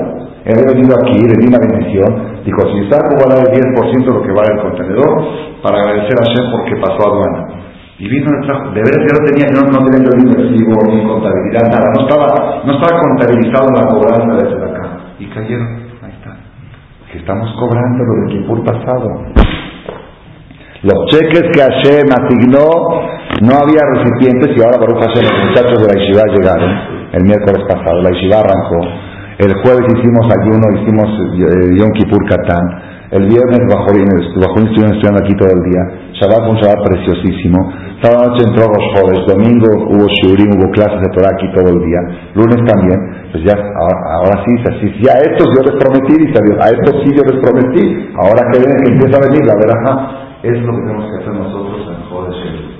[0.48, 2.10] He venido aquí, le di una bendición.
[2.44, 5.12] Dijo, si saco voy a dar el 10% de lo que vale el contenedor
[5.62, 7.62] para agradecer a Shem porque pasó aduana.
[8.00, 8.72] Y vino el trabajo.
[8.72, 11.86] De verdad yo no tenía, no, no tenía ni recibo, ni contabilidad, nada.
[11.92, 12.28] No estaba,
[12.64, 14.84] no estaba contabilizado la cobranza de acá.
[15.20, 15.68] Y cayeron.
[16.00, 16.34] Ahí está.
[17.12, 19.06] Que estamos cobrando lo del Kipur pasado.
[20.82, 22.66] Los cheques que Hashem asignó,
[23.38, 26.70] no había recipientes y ahora Baruch Hashem, los muchachos de la Yeshiva llegaron
[27.14, 28.82] el miércoles pasado, la Yeshiva arrancó,
[29.46, 31.06] el jueves hicimos ayuno, hicimos
[31.38, 32.66] eh, Yom Kippur Katán,
[33.14, 35.82] el viernes bajo estuvieron estudiando aquí todo el día,
[36.18, 37.58] Shabbat un Shabbat preciosísimo,
[38.02, 41.78] sábado noche entró los jóvenes, domingo hubo Shurim, hubo clases de Torah aquí todo el
[41.78, 42.00] día,
[42.34, 42.98] lunes también,
[43.30, 47.14] pues ya, ahora, sí, así, a estos yo les prometí, dice Dios, a estos sí
[47.14, 47.86] yo les prometí,
[48.18, 52.10] ahora que empieza a venir la verajá, es lo que tenemos que hacer nosotros en
[52.10, 52.70] Jode Shelur.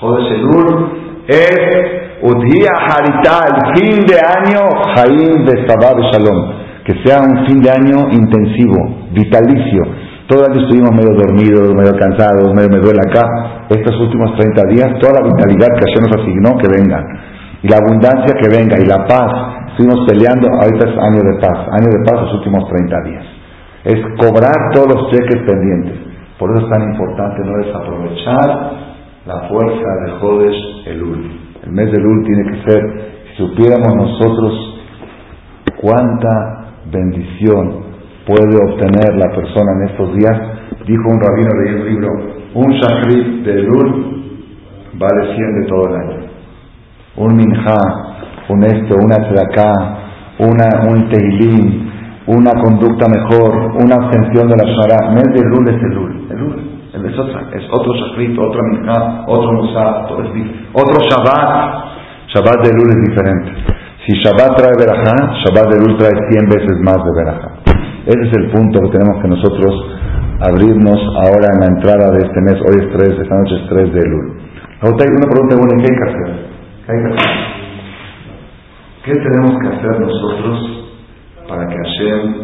[0.00, 0.90] Jode Shelur
[1.28, 4.62] es Udhia Harita, el fin de año,
[4.94, 6.62] Jaim de Sabah Shalom.
[6.84, 9.82] Que sea un fin de año intensivo, vitalicio.
[10.32, 13.66] El año estuvimos medio dormidos, medio cansados, medio me duele acá.
[13.68, 17.04] Estos últimos 30 días, toda la vitalidad que Hashem nos asignó, que venga.
[17.62, 19.30] Y la abundancia que venga, y la paz.
[19.70, 21.58] Estuvimos peleando, ahorita es año de paz.
[21.70, 23.24] Año de paz los últimos 30 días.
[23.84, 26.11] Es cobrar todos los cheques pendientes.
[26.42, 28.72] Por eso es tan importante no desaprovechar
[29.26, 31.40] la fuerza de Jodesh Elul.
[31.62, 32.82] El mes de Elul tiene que ser,
[33.28, 34.82] si supiéramos nosotros
[35.80, 37.84] cuánta bendición
[38.26, 40.36] puede obtener la persona en estos días,
[40.84, 42.08] dijo un rabino de un libro,
[42.54, 44.42] un shachrit de Elul
[44.94, 46.26] vale 100 de todo el año.
[47.18, 47.78] Un minja,
[48.48, 49.98] un esto, una tzedakah,
[50.40, 51.91] una, un teilín,
[52.26, 55.10] una conducta mejor, una abstención de la Shara.
[55.10, 56.26] Mes de Elul es Elul.
[56.30, 60.06] Elul es, otra, es otro Shachrit, otra Minha, otro Musa,
[60.72, 61.92] otro Shabbat.
[62.28, 63.50] Shabbat de Elul es diferente.
[64.06, 67.48] Si Shabbat trae Berajá, Shabbat de Elul trae 100 veces más de Berajá.
[68.06, 69.72] Ese es el punto que tenemos que nosotros
[70.40, 72.58] abrirnos ahora en la entrada de este mes.
[72.66, 74.42] Hoy es 3, esta noche es 3 de Elul.
[74.82, 76.28] Ahora hay una pregunta buena, ¿qué hay que hacer?
[76.86, 77.52] ¿Qué hay que hacer?
[79.04, 80.81] ¿Qué tenemos que hacer nosotros
[81.52, 82.34] para que Hashem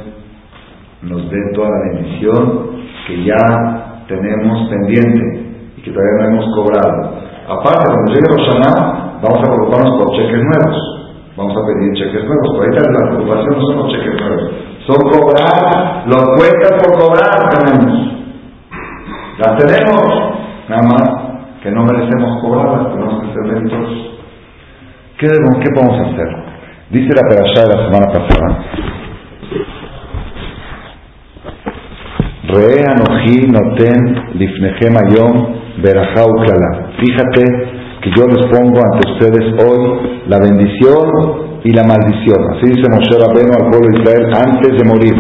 [1.03, 2.71] nos dé toda la bendición
[3.07, 7.14] que ya tenemos pendiente y que todavía no hemos cobrado.
[7.49, 10.77] Aparte, cuando llegue Roshaná, vamos a preocuparnos por cheques nuevos.
[11.38, 12.49] Vamos a pedir cheques nuevos.
[12.53, 14.51] Por ahorita la preocupación no son los cheques nuevos.
[14.87, 18.12] Son cobrar, los cuentas por cobrar tenemos.
[19.38, 20.03] Las tenemos.
[20.68, 21.29] Nada más
[21.62, 23.88] que no merecemos cobrarlas, tenemos que ser lentos.
[25.18, 26.48] ¿Qué, ¿Qué podemos hacer?
[26.90, 28.64] Dice la perashá de la semana pasada
[32.48, 36.33] Re anoji noten lifnechem ayom berajau
[36.98, 37.44] Fíjate
[38.01, 42.57] que yo les pongo ante ustedes hoy la bendición y la maldición.
[42.57, 45.14] Así dice Moshe Rabbeinu al pueblo de Israel antes de morir.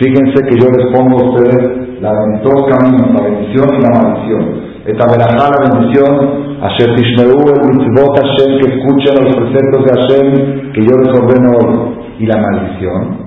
[0.00, 4.71] Fíjense que yo les pongo a ustedes la, dos caminos, la bendición y la maldición.
[4.84, 10.72] Esta verajá, la bendición, Asher Tishmeu el mitzvot Hashem, que escuchen los preceptos de Hashem,
[10.72, 12.02] que yo les ordeno hoy.
[12.18, 13.22] Y la maldición,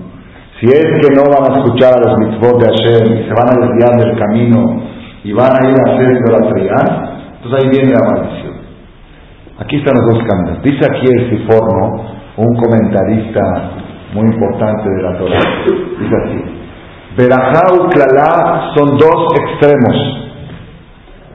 [0.60, 3.50] si es que no van a escuchar a los mitzvot de Hashem y se van
[3.50, 4.82] a desviar del camino
[5.24, 6.76] y van a ir a hacer idolatría,
[7.36, 8.54] entonces ahí viene la maldición.
[9.60, 10.62] Aquí están los dos caminos.
[10.62, 12.04] Dice aquí el Siforno,
[12.38, 13.42] un comentarista
[14.14, 15.40] muy importante de la Torah,
[16.00, 16.44] dice así,
[17.18, 20.25] Berajá y Klalá son dos extremos.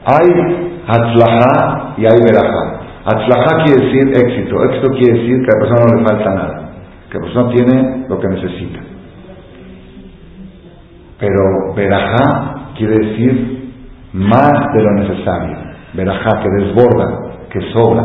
[0.05, 2.81] Hay Hatzlajá y hay Berajá.
[3.05, 4.63] Hatzlajá quiere decir éxito.
[4.65, 6.71] Éxito quiere decir que a la persona no le falta nada.
[7.09, 8.79] Que la persona tiene lo que necesita.
[11.19, 13.73] Pero verajá quiere decir
[14.13, 15.57] más de lo necesario.
[15.93, 17.19] Verajá que desborda,
[17.51, 18.01] que sobra.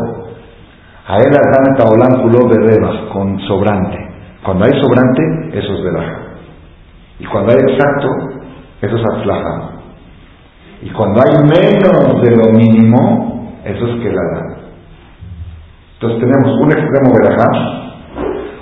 [1.07, 3.97] A él Adán culó de con sobrante.
[4.43, 6.19] Cuando hay sobrante, eso es verajá.
[7.19, 8.07] Y cuando hay exacto,
[8.81, 9.76] eso es aflaja.
[10.81, 14.57] Y cuando hay menos de lo mínimo, eso es que la da.
[15.93, 17.49] Entonces tenemos un extremo verajá,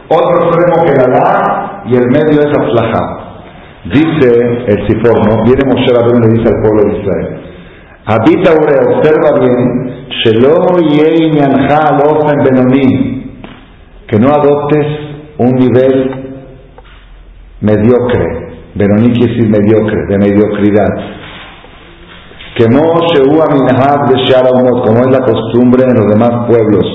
[0.07, 3.03] otro extremo que la da y el medio es aflaja.
[3.85, 4.29] Dice
[4.67, 7.27] el Siforno, viene Moshe Rabbeinu le dice al pueblo de Israel,
[8.05, 9.85] habita ahora, observa bien,
[14.07, 14.87] que no adoptes
[15.37, 15.93] un nivel
[17.61, 18.45] mediocre,
[18.75, 20.89] Benoní quiere decir mediocre, de mediocridad.
[22.55, 22.81] Que no
[24.83, 26.85] como es la costumbre en los demás pueblos,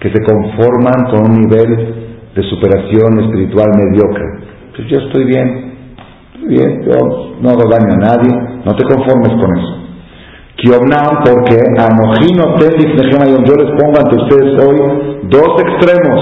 [0.00, 4.24] que se conforman con un nivel de superación espiritual mediocre.
[4.76, 5.68] Pues yo estoy bien,
[6.48, 6.94] Bien, yo
[7.42, 8.32] no hago daño a nadie,
[8.64, 9.74] no te conformes con eso.
[11.24, 12.56] Porque Anojino
[13.44, 14.78] yo les pongo ante ustedes hoy
[15.24, 16.20] dos extremos,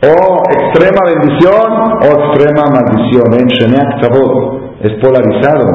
[0.00, 3.28] o extrema bendición o extrema maldición.
[3.38, 4.00] En Sheneak
[4.80, 5.66] es polarizado.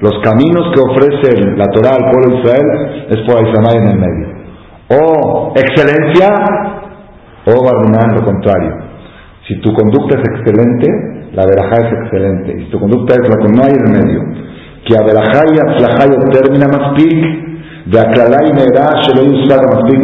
[0.00, 3.98] Los caminos que ofrece la Torah al pueblo de Israel es por Aisamay en el
[3.98, 4.28] medio.
[4.88, 6.28] O excelencia
[7.46, 8.90] o Barminan, lo contrario.
[9.46, 10.88] Si tu conducta es excelente,
[11.32, 12.54] la verajá es excelente.
[12.56, 14.20] Y si tu conducta es la que no hay en el medio,
[14.86, 17.50] que a y termina más pic,
[17.86, 20.00] de aclarar y da se lo usar más pic,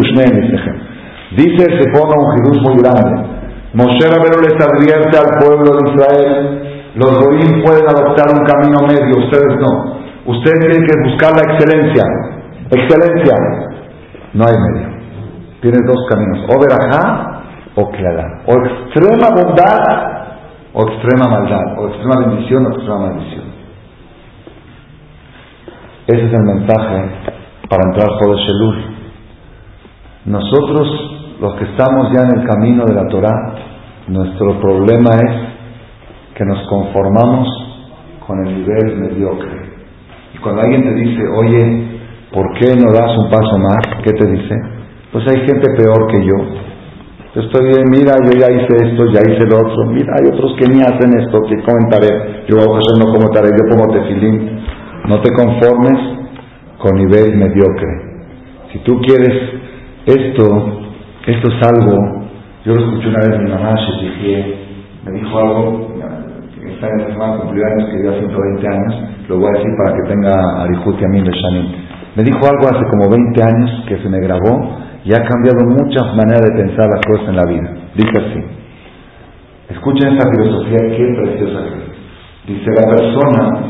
[1.37, 3.37] Dice, se pone un Jesús muy grande.
[3.75, 6.66] Moshe Rabero les advierte al pueblo de Israel,
[6.97, 9.97] los goyim pueden adoptar un camino medio, ustedes no.
[10.25, 12.05] Ustedes tienen que buscar la excelencia.
[12.71, 13.35] Excelencia.
[14.33, 14.97] No hay medio.
[15.61, 17.43] Tienes dos caminos, o verajá
[17.75, 18.43] o clara.
[18.47, 20.27] O extrema bondad
[20.73, 21.79] o extrema maldad.
[21.79, 23.45] O extrema bendición o extrema maldición.
[26.07, 27.11] Ese es el mensaje
[27.69, 28.85] para entrar por el Shelul.
[30.25, 33.55] Nosotros, los que estamos ya en el camino de la Torah,
[34.09, 35.56] nuestro problema es
[36.37, 37.49] que nos conformamos
[38.27, 39.57] con el nivel mediocre.
[40.35, 44.03] Y cuando alguien te dice, oye, ¿por qué no das un paso más?
[44.05, 44.55] ¿Qué te dice?
[45.13, 46.35] Pues hay gente peor que yo.
[47.35, 49.87] Yo estoy bien, mira, yo ya hice esto, ya hice lo otro.
[49.87, 52.45] Mira, hay otros que ni hacen esto, que comentaré.
[52.49, 54.61] Yo hacer no como taré, yo como tefilín.
[55.09, 55.99] No te conformes
[56.79, 57.89] con nivel mediocre.
[58.73, 59.57] Si tú quieres
[60.05, 60.45] esto,
[61.27, 62.27] esto es algo.
[62.65, 64.55] Yo lo escuché una vez mi mamá, dije,
[65.05, 65.96] me dijo algo,
[66.77, 68.95] está en la semana cumplió años, que dio 120 años,
[69.29, 71.73] lo voy a decir para que tenga Arijuti a mí Shanim.
[72.15, 76.15] Me dijo algo hace como 20 años que se me grabó y ha cambiado muchas
[76.15, 77.71] maneras de pensar las cosas en la vida.
[77.95, 78.45] Dice así.
[79.71, 82.47] Escuchen esta filosofía, qué preciosa es.
[82.47, 83.67] Dice la persona,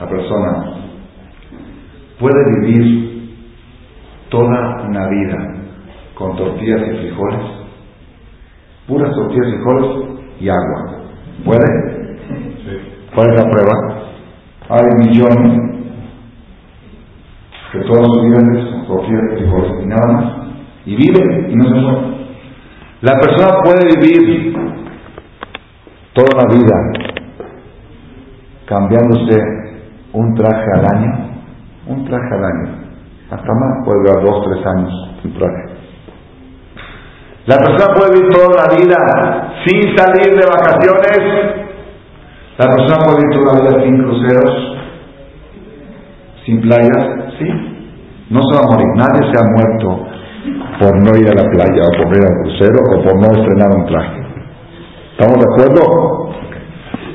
[0.00, 0.64] la persona
[2.18, 3.36] puede vivir
[4.30, 5.36] toda una vida
[6.14, 7.40] con tortillas y frijoles,
[8.88, 11.02] puras tortillas y frijoles y agua.
[11.44, 12.05] ¿Puede?
[13.16, 13.72] ¿Cuál es la prueba?
[14.68, 15.90] Hay millones
[17.72, 20.24] que todos sus viven con y frijoles y nada más.
[20.84, 22.16] Y viven y no se mueren.
[23.00, 24.54] La persona puede vivir
[26.12, 26.76] toda la vida
[28.66, 29.40] cambiándose
[30.12, 31.26] un traje al año
[31.86, 32.86] un traje al año.
[33.30, 34.92] Hasta más, puede durar dos, tres años
[35.24, 35.64] un traje.
[37.46, 41.65] La persona puede vivir toda la vida sin salir de vacaciones.
[42.58, 44.76] La persona puede vivir toda la vida sin cruceros,
[46.46, 47.04] sin playas,
[47.38, 47.48] sí.
[48.30, 48.88] No se va a morir.
[48.96, 50.06] Nadie se ha muerto
[50.80, 53.26] por no ir a la playa o por ir a un crucero o por no
[53.38, 54.20] estrenar un traje.
[55.12, 56.30] ¿Estamos de acuerdo?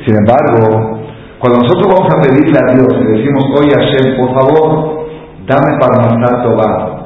[0.05, 0.99] Sin embargo,
[1.39, 5.07] cuando nosotros vamos a pedirle a Dios y decimos, oye Hashem, por favor,
[5.47, 7.05] dame para matar Tobá,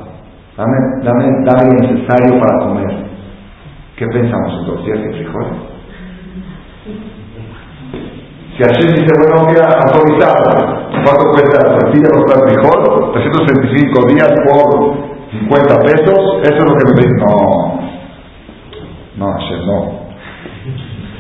[0.57, 3.05] dame, dame, dame lo necesario para comer.
[3.95, 5.74] ¿Qué pensamos en tortillas y frijoles?
[8.56, 10.38] Si Hashem dice, bueno, voy a autorizar,
[11.03, 13.12] ¿cuánto cuesta cuesta el frijol?
[13.14, 14.95] 365 días por
[15.32, 17.16] 50 pesos, eso es lo que me dice.
[17.20, 17.36] No,
[19.18, 20.06] no, Hashem, no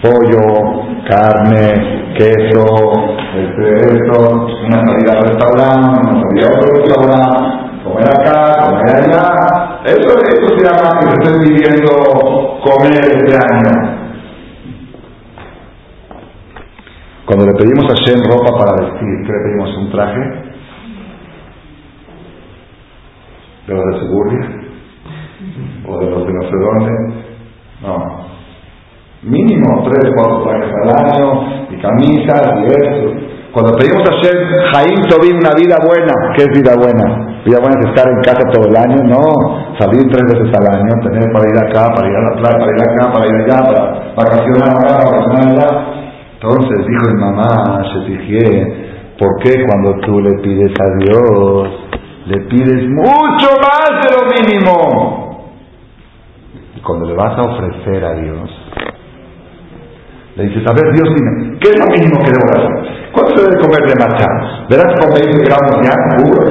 [0.05, 2.65] pollo, carne, queso,
[3.35, 9.79] este, esto, una salida al restaurante, una salida a otro restaurante, comer acá, comer allá.
[9.85, 11.91] Eso, eso se llama que se esté pidiendo
[12.63, 14.04] comer este año.
[17.25, 19.77] Cuando le pedimos a Shem ropa para vestir, ¿qué le pedimos?
[19.77, 20.19] ¿Un traje?
[23.67, 24.45] ¿De los de Suburbia?
[25.87, 26.91] ¿O de los de no sé dónde?
[27.81, 28.25] No
[29.25, 31.27] mínimo tres, cuatro trajes al año,
[31.69, 33.13] y camisas, y eso.
[33.51, 34.37] Cuando pedimos a Shem,
[34.73, 37.41] Jaim Tobin, una vida buena, ¿qué es vida buena?
[37.45, 39.23] Vida buena es estar en casa todo el año, no,
[39.79, 42.73] salir tres veces al año, tener para ir acá, para ir a la playa, para
[42.75, 43.81] ir acá, para ir allá, para
[44.13, 46.04] vacacionar acá, vacacionar.
[46.35, 51.69] Entonces dijo mi mamá, se dije, ¿por qué cuando tú le pides a Dios,
[52.27, 55.51] le pides mucho más de lo mínimo?
[56.75, 58.64] Y cuando le vas a ofrecer a Dios,
[60.35, 62.67] le dices, a ver, Dios, dime, ¿qué es lo mínimo que debo hacer?
[63.15, 64.27] ¿Cuánto se debe comer de marcha?
[64.67, 65.95] ¿Verdad que con 20 gramos ya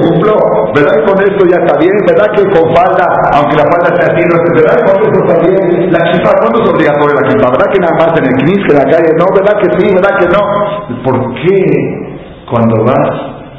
[0.01, 0.33] cumplo?
[0.73, 1.93] ¿Verdad que con esto ya está bien?
[2.09, 3.05] ¿Verdad que con falda,
[3.37, 5.93] aunque la falda sea así, no es verdad que con esto está bien?
[5.93, 7.45] La chifa, ¿cuándo es obligatoria la chifa?
[7.53, 9.09] ¿Verdad que nada más en el que en la calle?
[9.21, 9.85] No, ¿verdad que sí?
[9.93, 10.41] ¿Verdad que no?
[11.05, 11.59] ¿Por qué
[12.49, 13.09] cuando vas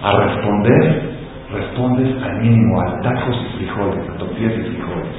[0.02, 0.82] a responder,
[1.54, 5.14] respondes al mínimo, a tacos y frijoles, a tortillas y frijoles?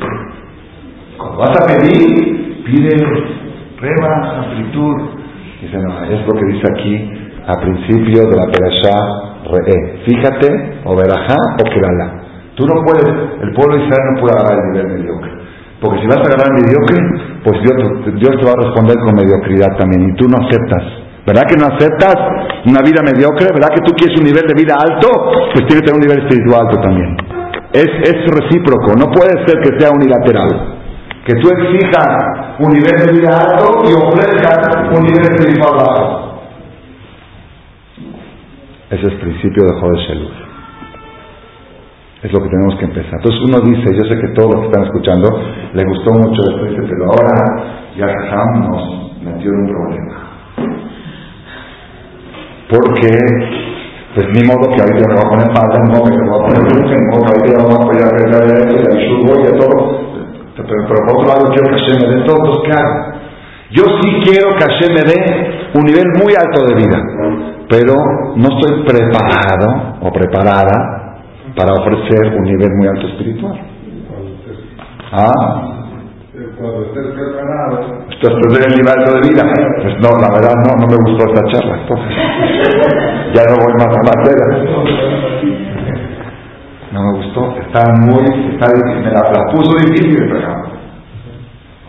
[1.15, 3.46] Cuando vas a pedir, pide
[3.77, 4.95] Reba, amplitud.
[5.61, 6.93] Dice, no, es lo que dice aquí,
[7.45, 8.97] a principio de la Perashá
[9.45, 10.01] Re'e.
[10.05, 12.23] Fíjate, o Berajá o Kerala.
[12.55, 15.31] Tú no puedes, el pueblo de Israel no puede agarrar el nivel mediocre.
[15.79, 16.97] Porque si vas a agarrar mediocre,
[17.43, 17.77] pues Dios,
[18.17, 20.09] Dios te va a responder con mediocridad también.
[20.09, 20.83] Y tú no aceptas.
[21.27, 22.15] ¿Verdad que no aceptas
[22.65, 23.45] una vida mediocre?
[23.53, 25.05] ¿Verdad que tú quieres un nivel de vida alto?
[25.53, 27.13] Pues tienes que tener un nivel espiritual alto también.
[27.73, 30.77] Es, es recíproco, no puede ser que sea unilateral
[31.27, 36.27] que tú exijas un nivel de vida alto y ofrezcas un nivel espiritual bajo.
[38.89, 40.31] Ese es el principio de Joder Sheluf.
[42.23, 43.13] Es lo que tenemos que empezar.
[43.13, 45.27] Entonces uno dice, yo sé que todos los que están escuchando
[45.73, 48.07] le gustó mucho esto, pero ahora ya
[48.59, 50.27] nos metió en un problema.
[52.69, 53.07] Porque,
[54.15, 56.35] pues ni modo que ahorita me va a poner falta, ni modo que me va
[56.35, 59.47] a poner lucha, ni modo que ahorita vamos a apoyar a esto, y a y
[59.47, 60.06] a todo.
[60.57, 63.17] Pero, por otro lado quiero que Hashem me dé todo, ¿qué hago?
[63.71, 66.97] Yo sí quiero que Hashem me dé un nivel muy alto de vida,
[67.69, 67.93] pero
[68.35, 71.19] no estoy preparado o preparada
[71.55, 73.59] para ofrecer un nivel muy alto espiritual.
[75.11, 75.77] Ah,
[76.57, 78.07] cuando estés preparado.
[78.09, 79.43] Esto es el nivel alto de vida.
[79.81, 81.81] Pues no, la verdad no, no me gustó esta charla.
[81.81, 82.13] Entonces,
[83.33, 85.26] ya no voy más a la tela.
[86.97, 89.21] No me gustó, está muy, está difícil, me la,
[89.53, 90.47] puso difícil, pero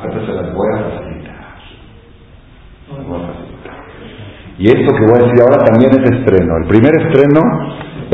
[0.03, 0.69] ahorita se las voy.
[3.07, 3.79] Voy a facilitar.
[4.59, 6.59] Y esto que voy a decir ahora también es estreno.
[6.59, 7.41] El primer estreno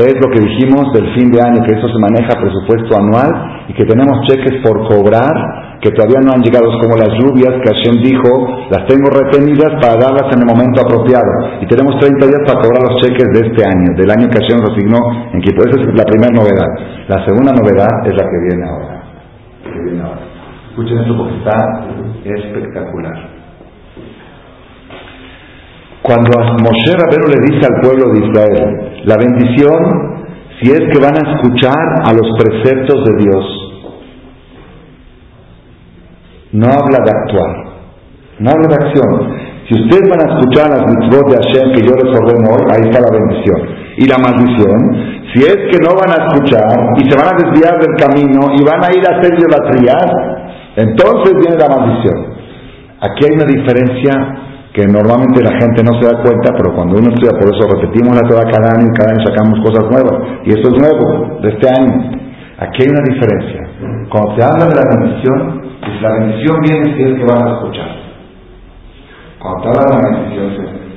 [0.02, 3.30] es lo que dijimos del fin de año, que eso se maneja presupuesto anual
[3.68, 5.34] y que tenemos cheques por cobrar
[5.84, 8.30] que todavía no han llegado, como las lluvias que Hashem dijo,
[8.72, 11.60] las tengo retenidas para darlas en el momento apropiado.
[11.60, 14.64] Y tenemos 30 días para cobrar los cheques de este año, del año que Hashem
[14.64, 14.98] nos asignó
[15.30, 15.68] en Kipur.
[15.68, 16.70] Esa es la primera novedad.
[17.06, 18.96] La segunda novedad es la que viene ahora.
[19.62, 20.24] Que viene ahora.
[20.70, 21.86] Escuchen esto porque está
[22.24, 23.33] espectacular.
[26.04, 29.80] Cuando Moshe Rabero le dice al pueblo de Israel, la bendición,
[30.60, 33.44] si es que van a escuchar a los preceptos de Dios,
[36.52, 37.52] no habla de actuar,
[38.38, 39.44] no habla de acción.
[39.66, 42.84] Si ustedes van a escuchar las mitzvot de Hashem que yo les ordeno hoy, ahí
[42.84, 43.60] está la bendición.
[43.96, 47.80] Y la maldición, si es que no van a escuchar y se van a desviar
[47.80, 50.12] del camino y van a ir a hacer idolatrías,
[50.76, 52.34] entonces viene la maldición.
[53.00, 54.44] Aquí hay una diferencia
[54.74, 58.18] que normalmente la gente no se da cuenta, pero cuando uno estudia, por eso repetimos
[58.18, 60.42] la toda cada año y cada año sacamos cosas nuevas.
[60.42, 61.94] Y esto es nuevo, de este año.
[62.58, 63.62] Aquí hay una diferencia.
[64.10, 65.38] Cuando se habla de la bendición,
[65.78, 67.90] pues la bendición viene si es que vas a escuchar.
[69.38, 70.48] Cuando te habla de la bendición,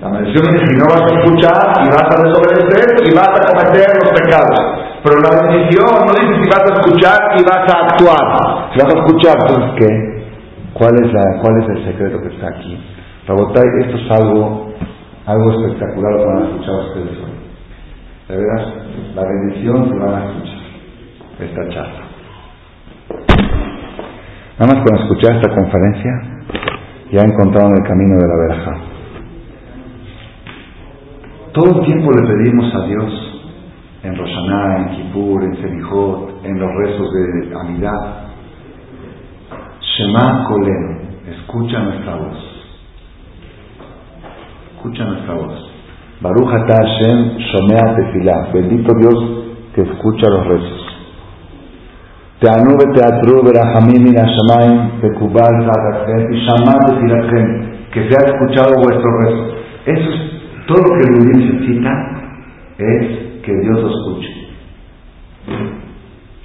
[0.01, 3.41] la bendición es si no vas a escuchar y vas a desobedecer y vas a
[3.45, 4.57] cometer los pecados.
[5.05, 8.25] Pero la bendición no dice si vas a escuchar y vas a actuar.
[8.73, 9.89] Si vas a escuchar, entonces ¿qué?
[10.73, 12.97] ¿Cuál es, la, cuál es el secreto que está aquí?
[13.28, 14.71] Rabotay, esto es algo,
[15.25, 17.36] algo espectacular lo van a escuchar ustedes hoy.
[18.30, 18.67] De veras,
[19.15, 20.57] la bendición que van a escuchar
[21.39, 22.03] esta charla.
[24.57, 26.11] Nada más con escuchar esta conferencia,
[27.11, 28.78] ya encontraron el camino de la verja.
[31.51, 33.51] Todo el tiempo le pedimos a Dios,
[34.03, 38.30] en Roshaná, en Kippur, en Selijot, en los rezos de Amidad,
[39.82, 42.47] Shema Kolem, escucha nuestra voz
[44.78, 45.71] escucha nuestra voz.
[46.21, 48.49] Baruch Hashem Shomea Tefilá.
[48.53, 49.15] Bendito Dios
[49.73, 50.84] que escucha los rezos.
[52.39, 57.47] Min hashamayim tekubal zadatchem y shamá tefilatchem.
[57.91, 59.43] Que sea escuchado vuestro rezo.
[59.86, 61.91] Eso es todo lo que el necesita
[62.78, 64.32] es que Dios lo escuche.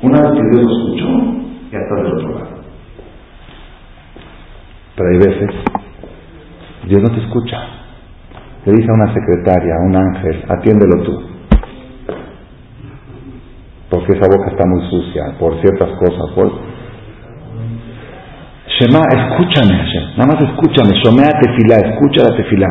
[0.03, 1.09] Una vez que Dios lo escuchó,
[1.70, 2.62] ya está del otro lado.
[4.97, 5.51] Pero hay veces
[6.87, 7.82] Dios no te escucha
[8.65, 11.21] le dice a una secretaria, a un ángel, atiéndelo tú.
[13.91, 16.31] Porque esa boca está muy sucia, por ciertas cosas.
[18.79, 19.75] Shema, escúchame,
[20.17, 20.97] Nada más escúchame.
[21.03, 22.69] Shomea tefilá, escucha la tefilá.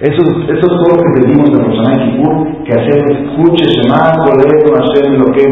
[0.00, 4.34] Eso, eso es todo lo que pedimos de Roshaná Kippur, que Hashem escuche Shema, con
[4.40, 5.44] Hashem lo que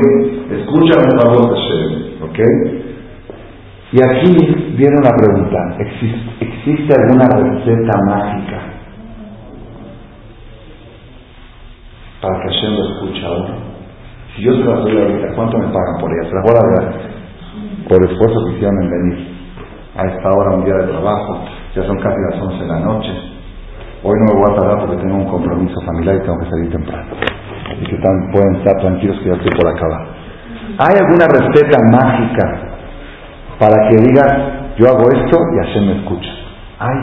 [0.61, 2.39] escucha nuestra voz Hashem, ¿ok?
[3.93, 5.77] Y aquí viene una pregunta,
[6.41, 8.52] ¿existe alguna receta mágica
[12.23, 13.55] para que Hashem lo escuche ahora.
[14.35, 16.31] Si yo se las doy ahorita, ¿cuánto me pagan por ella?
[16.31, 16.95] Se las voy a dar
[17.89, 19.33] por el esfuerzo que hicieron en venir
[19.97, 21.45] a esta hora, un día de trabajo.
[21.75, 23.11] Ya son casi las 11 de la noche.
[24.05, 26.71] Hoy no me voy a tardar porque tengo un compromiso familiar y tengo que salir
[26.71, 27.13] temprano.
[27.73, 27.97] Así que
[28.33, 30.07] pueden estar tranquilos que ya estoy por acabar.
[30.79, 32.45] ¿Hay alguna receta mágica
[33.59, 34.33] para que digas,
[34.79, 36.31] yo hago esto y Hashem me escucha?
[36.79, 36.99] Hay.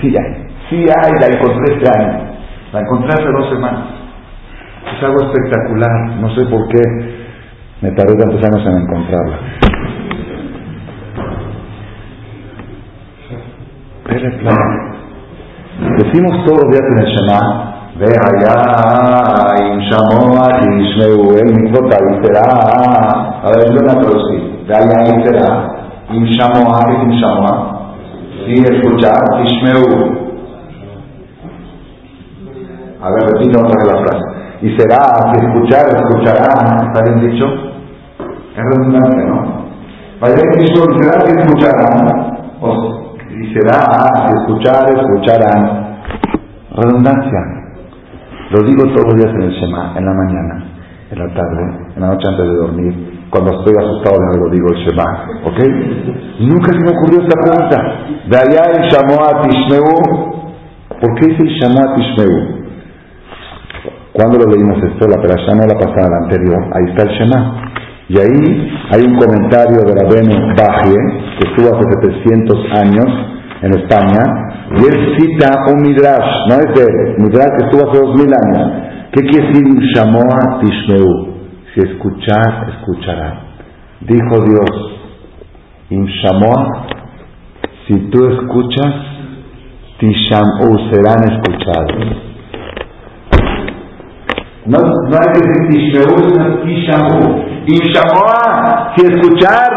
[0.00, 0.46] Sí hay.
[0.70, 2.37] Sí hay, la encontré este año.
[2.72, 3.84] La encontré hace dos semanas.
[4.94, 6.16] Es algo espectacular.
[6.20, 6.82] No sé por qué
[7.80, 9.38] me tardé tantos años en encontrarla.
[15.96, 17.40] Decimos todos los días en el Shema,
[17.98, 18.56] ve allá,
[19.74, 21.88] Inshamoa, Ishmeu, el mismo
[22.22, 22.46] será.
[23.42, 24.64] A ver, yo la traducí.
[24.66, 25.50] Ve allá, será.
[26.10, 27.94] Inshamoa, Inshamoa.
[28.44, 30.27] Sí, escuchar, Ishmeu.
[33.08, 34.24] A ver, repito otra vez la frase.
[34.60, 35.00] Y será,
[35.32, 36.88] si escuchar, escucharán.
[36.88, 37.46] ¿Está bien dicho?
[38.54, 39.64] Es redundante, ¿no?
[40.20, 42.38] Vaya que será, si escucharán.
[42.60, 43.78] O, y será,
[44.26, 46.00] si escuchar, escucharán.
[46.76, 47.40] Redundancia.
[48.50, 50.64] Lo digo todos los días en el Shema, en la mañana,
[51.10, 51.62] en la tarde,
[51.96, 53.18] en la noche antes de dormir.
[53.30, 55.58] Cuando estoy asustado de algo digo el Shema, ¿ok?
[56.40, 57.76] nunca se me ocurrió esta pregunta.
[58.28, 60.38] De allá el Shamoa Tishmeu.
[61.00, 62.67] ¿Por qué dice el Shamoa Tishmeu?
[64.18, 65.06] Cuando lo leímos esto?
[65.06, 66.58] La perashá no la pasada, la anterior.
[66.74, 67.40] Ahí está el Shema.
[68.08, 70.98] Y ahí hay un comentario de la Bene Bajie,
[71.38, 73.06] que estuvo hace 700 años
[73.62, 74.18] en España,
[74.76, 78.72] y él cita un Midrash, no es de él, Midrash que estuvo hace 2000 años.
[79.12, 79.64] ¿Qué quiere decir
[79.94, 81.36] Shamoa Tishmeu?
[81.74, 83.42] Si escuchar, escuchará.
[84.00, 84.98] Dijo Dios,
[85.90, 86.86] Shamoa,
[87.86, 88.94] si tú escuchas,
[90.00, 92.27] Tishamu serán escuchados.
[94.68, 97.48] No, no hay que decir Tishmeu, sino Tishamu.
[97.66, 99.70] Inshamoa, si escuchar,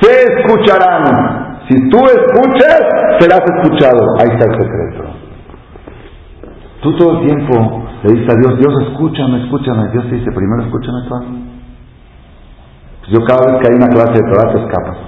[0.00, 1.60] se escucharán.
[1.68, 2.80] Si tú escuchas,
[3.18, 4.00] serás escuchado.
[4.18, 5.04] Ahí está el secreto.
[6.82, 9.90] Tú todo el tiempo le dices a Dios, Dios escúchame, escúchame.
[9.92, 11.50] Dios te dice, primero escúchame tú
[13.00, 14.98] pues yo cada vez que hay una clase de Torah te escapas.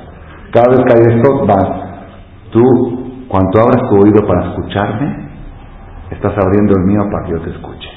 [0.50, 1.68] Cada vez que hay esto, vas.
[2.50, 5.30] Tú, cuando abres tu oído para escucharme,
[6.10, 7.91] estás abriendo el mío para que yo te escuche.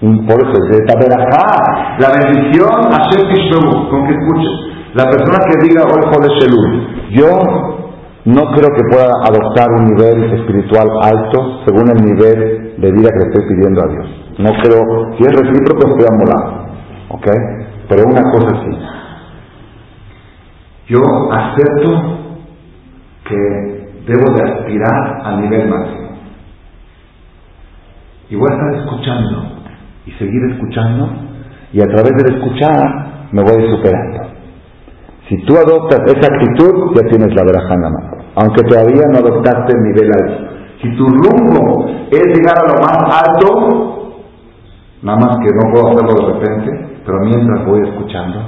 [0.00, 4.70] Por eso, de Taberajá, la bendición, Hashem Tishmeu, con que escuches.
[4.94, 7.28] La persona que diga hoy Jode Shelul, yo
[8.24, 13.18] no creo que pueda adoptar un nivel espiritual alto según el nivel de vida que
[13.18, 14.06] le estoy pidiendo a Dios.
[14.38, 14.82] No creo,
[15.18, 16.66] si es recíproco estoy amolado,
[17.10, 17.26] ¿ok?
[17.88, 18.78] Pero una cosa sí,
[20.88, 22.18] yo acepto
[23.28, 26.10] que debo de aspirar al nivel máximo.
[28.30, 29.49] Y voy a estar escuchando
[30.10, 31.08] y seguir escuchando
[31.72, 34.30] y a través del escuchar me voy superando.
[35.28, 39.18] Si tú adoptas esa actitud, ya tienes la veraja en la mano, aunque todavía no
[39.18, 40.50] adoptaste el nivel alto.
[40.82, 44.24] Si tu rumbo es llegar a lo más alto,
[45.02, 48.40] nada más que no puedo hacerlo de repente, pero mientras voy escuchando,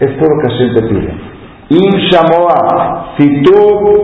[0.00, 1.14] es todo lo que Hashem te pide.
[1.68, 3.54] Inshamoa, si tú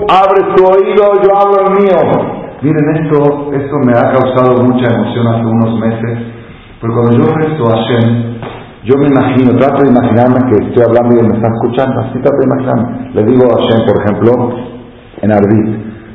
[0.09, 2.41] abres tu oído, yo hablo el mío.
[2.63, 6.40] Miren, esto, esto me ha causado mucha emoción hace unos meses
[6.81, 8.41] pero cuando yo rezo a Hashem,
[8.85, 12.39] yo me imagino, trato de imaginarme que estoy hablando y me está escuchando, así trato
[12.41, 13.11] de imaginarme.
[13.13, 14.33] Le digo a Hashem, por ejemplo,
[15.21, 15.69] en Ardit,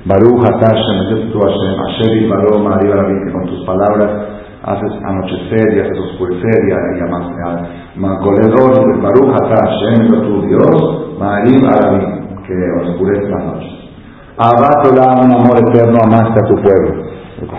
[0.06, 4.10] Baruch Hashem, tú Hashem, Hashem Baruch María que con tus palabras
[4.64, 7.30] haces anochecer y haces oscurecer y además
[7.96, 12.06] Macoledor, Baruch Hashem, tu Dios, María Arabí,
[12.48, 13.86] que oscurece las noches.
[14.38, 17.06] Abatola, un amor eterno, amaste a tu pueblo.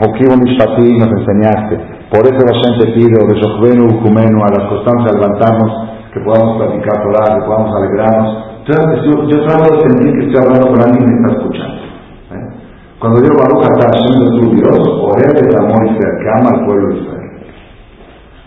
[0.00, 1.95] Joquín Mishpati nos enseñaste.
[2.10, 5.70] Por eso la gente pide, de Shochvenu Ukumenu, a las constancias levantarnos,
[6.14, 8.46] que podamos platicar Torah, que podamos alegrarnos.
[8.66, 11.82] Yo, yo trato de sentir que estoy hablando con alguien que está escuchando.
[12.30, 12.46] ¿eh?
[13.00, 16.88] Cuando digo Baruch Atah Hashem tu Dios, Orel es amor Israel, que ama al pueblo
[16.88, 17.30] de Israel.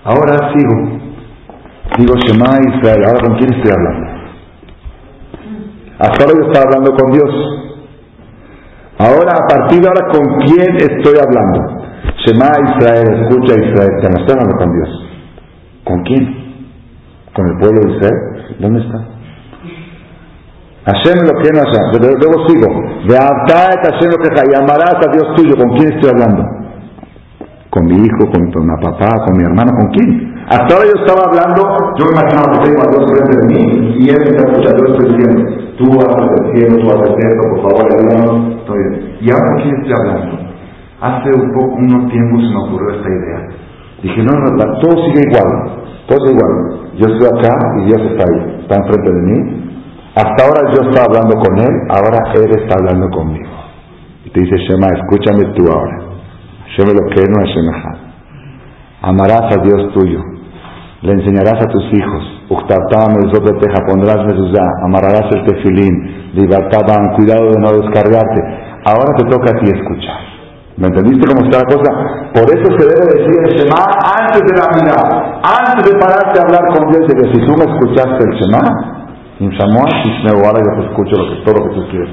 [0.05, 0.99] Ahora sigo.
[1.97, 4.19] Digo Shema Israel, ahora con quién estoy hablando.
[5.99, 7.59] Hasta ahora yo estaba hablando con Dios.
[8.99, 11.78] Ahora, a partir de ahora, ¿con quién estoy hablando?
[12.25, 14.89] Shema Israel, escucha Israel, te no hablando con Dios.
[15.85, 16.39] ¿Con quién?
[17.33, 18.57] ¿Con el pueblo de Israel?
[18.59, 19.19] ¿Dónde está?
[20.85, 22.17] Hashem lo que no Hashem.
[22.19, 22.67] Luego sigo.
[23.07, 25.55] De Hashem lo que y amarás a Dios tuyo.
[25.55, 26.43] ¿Con quién estoy hablando?
[27.69, 28.51] Con mi hijo, con mi
[28.81, 30.35] papá, con mi hermano, ¿con quién?
[30.49, 31.61] Hasta ahora yo estaba hablando,
[31.99, 34.83] yo me imaginaba que tengo a Dios frente de mí y él me está escuchando,
[34.83, 35.41] yo estoy diciendo,
[35.77, 38.55] tú haces el cielo, tú haces esto, por favor, ayúdanos.
[38.57, 38.79] Estoy
[39.21, 40.48] ¿Y ahora quién estoy hablando?
[41.01, 43.39] Hace un poco, unos tiempos se me ocurrió esta idea.
[44.03, 45.47] Dije, no, no, todo sigue igual,
[46.07, 46.91] todo sigue igual.
[46.99, 49.69] Yo estoy acá y Dios está ahí, está enfrente de mí.
[50.15, 53.49] Hasta ahora yo estaba hablando con Él, ahora Él está hablando conmigo.
[54.25, 56.03] Y te dice, Shema, escúchame tú ahora.
[56.75, 57.97] Shema lo que no es Shema.
[59.01, 60.19] Amarás a Dios tuyo.
[61.01, 62.23] Le enseñarás a tus hijos.
[62.49, 64.65] teja, pondrás mezuzá.
[64.83, 66.33] Amarrarás el tefilín.
[66.33, 68.41] Libertaban, cuidado de no descargarte.
[68.83, 70.38] Ahora te toca a ti escuchar.
[70.79, 71.91] ¿Me entendiste cómo está la cosa?
[72.31, 76.43] Por eso se debe decir el Shema antes de la mirada, antes de pararte a
[76.47, 78.63] hablar con Dios, de que si tú me escuchaste el Shema,
[79.39, 82.09] ahora yo te escucho lo que, todo lo que tú quieres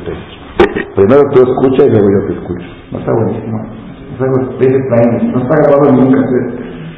[0.97, 2.67] Primero tú escuchas y luego yo te escucho.
[2.91, 3.57] No está buenísimo.
[4.15, 4.37] Es algo,
[5.33, 6.19] no está grabado nunca.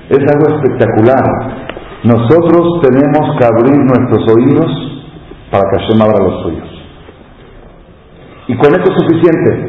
[0.08, 1.24] Es algo espectacular.
[2.04, 4.70] Nosotros tenemos que abrir nuestros oídos
[5.50, 6.68] para que Hashem abra los suyos.
[8.46, 9.67] Y con esto es suficiente.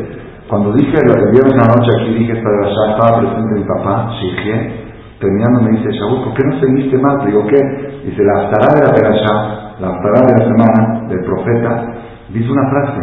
[0.49, 3.65] Cuando dije, lo que vieron la noche aquí, dije esta de la estaba presente mi
[3.65, 4.81] papá, Shigé,
[5.19, 7.23] terminando me dice, Shaul, ¿por qué no seguiste más?
[7.23, 8.01] Le digo, ¿qué?
[8.05, 9.33] Dice, la Aftará de la Perashá,
[9.79, 11.93] la Aftará de la semana del profeta,
[12.29, 13.01] dice una frase,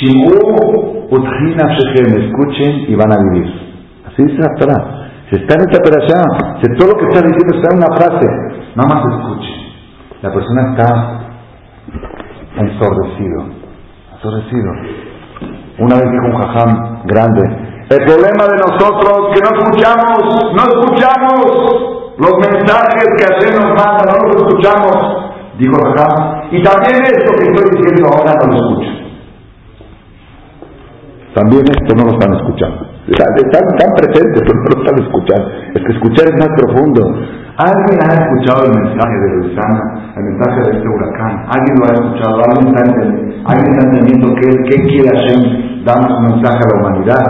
[0.00, 3.52] Shim'u utjina shechem, escuchen y van a vivir.
[4.08, 5.10] Así dice la Aftará.
[5.28, 6.24] Se está en esta Perashá,
[6.62, 8.26] si todo lo que está diciendo está en una frase,
[8.74, 9.56] nada más escuchen.
[10.22, 11.20] La persona está
[12.56, 13.44] ensordecido,
[14.14, 15.07] ensordecido.
[15.78, 17.42] Una vez dijo un jajam grande,
[17.90, 20.18] el problema de nosotros que no escuchamos,
[20.52, 24.96] no escuchamos los mensajes que Hashem nos manda, no los escuchamos,
[25.56, 26.48] dijo jajam.
[26.50, 28.90] Y también esto que estoy diciendo ahora no lo escucho.
[31.34, 32.88] También esto no lo están escuchando.
[33.06, 35.48] Están tan presentes, pero no lo están escuchando.
[35.74, 37.00] Es que escuchar es más profundo.
[37.58, 41.44] ¿Alguien ha escuchado el mensaje de Luisana, el mensaje de este huracán?
[41.50, 42.38] ¿Alguien lo ha escuchado?
[42.38, 46.80] ¿Alguien está entendiendo, ¿alguien está entendiendo qué, qué quiere Hashem damos un mensaje a la
[46.80, 47.26] humanidad,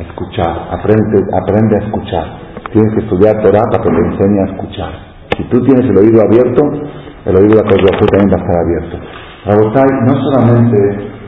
[0.00, 2.26] escuchar, aprende, aprende a escuchar.
[2.72, 4.92] Tienes que estudiar Torah para que te enseñe a escuchar.
[5.36, 6.62] Si tú tienes el oído abierto,
[7.26, 8.96] el oído de la Torah también va a estar abierto.
[9.46, 10.78] Rabotai, no solamente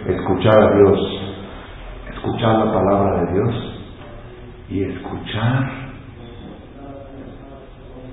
[0.09, 0.99] escuchar a Dios,
[2.15, 3.55] escuchar la palabra de Dios
[4.71, 5.80] y escuchar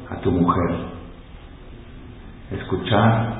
[0.09, 0.69] a tu mujer,
[2.51, 3.33] escuchar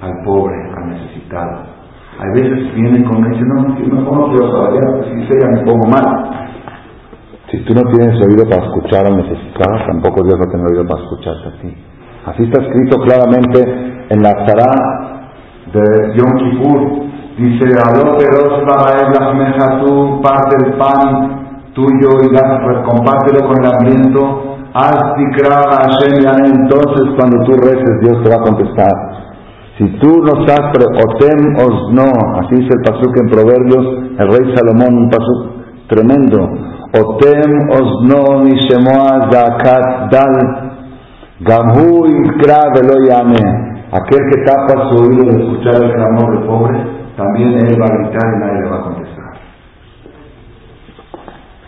[0.00, 1.78] al pobre, al necesitado,
[2.18, 5.86] hay veces vienen con dicen, no, no, no, no quiero saber, si sea me pongo
[5.88, 6.48] mal.
[7.48, 11.02] Si tú no tienes oído para escuchar al necesitado, tampoco Dios no tiene oído para
[11.02, 11.74] escucharte a ti.
[12.26, 13.60] Así está escrito claramente
[14.10, 15.28] en la Tará
[15.72, 17.08] de Yom Kippur.
[17.38, 24.47] Dice, Aló feroz la tú parte el pan tuyo y pues, compártelo con el hambriento.
[26.68, 28.94] Entonces cuando tú reces Dios te va a contestar.
[29.78, 32.10] Si tú no estás, otem os no,
[32.40, 33.86] así dice el pasuk en Proverbios,
[34.18, 36.38] el rey Salomón, un pasuk tremendo.
[36.98, 40.34] Otem os no mishemoa zakat dal,
[41.40, 43.68] gamhu iskra velo yame.
[43.92, 46.78] Aquel que tapa su oído de escuchar el clamor del pobre,
[47.16, 49.32] también él va a gritar y nadie le va a contestar.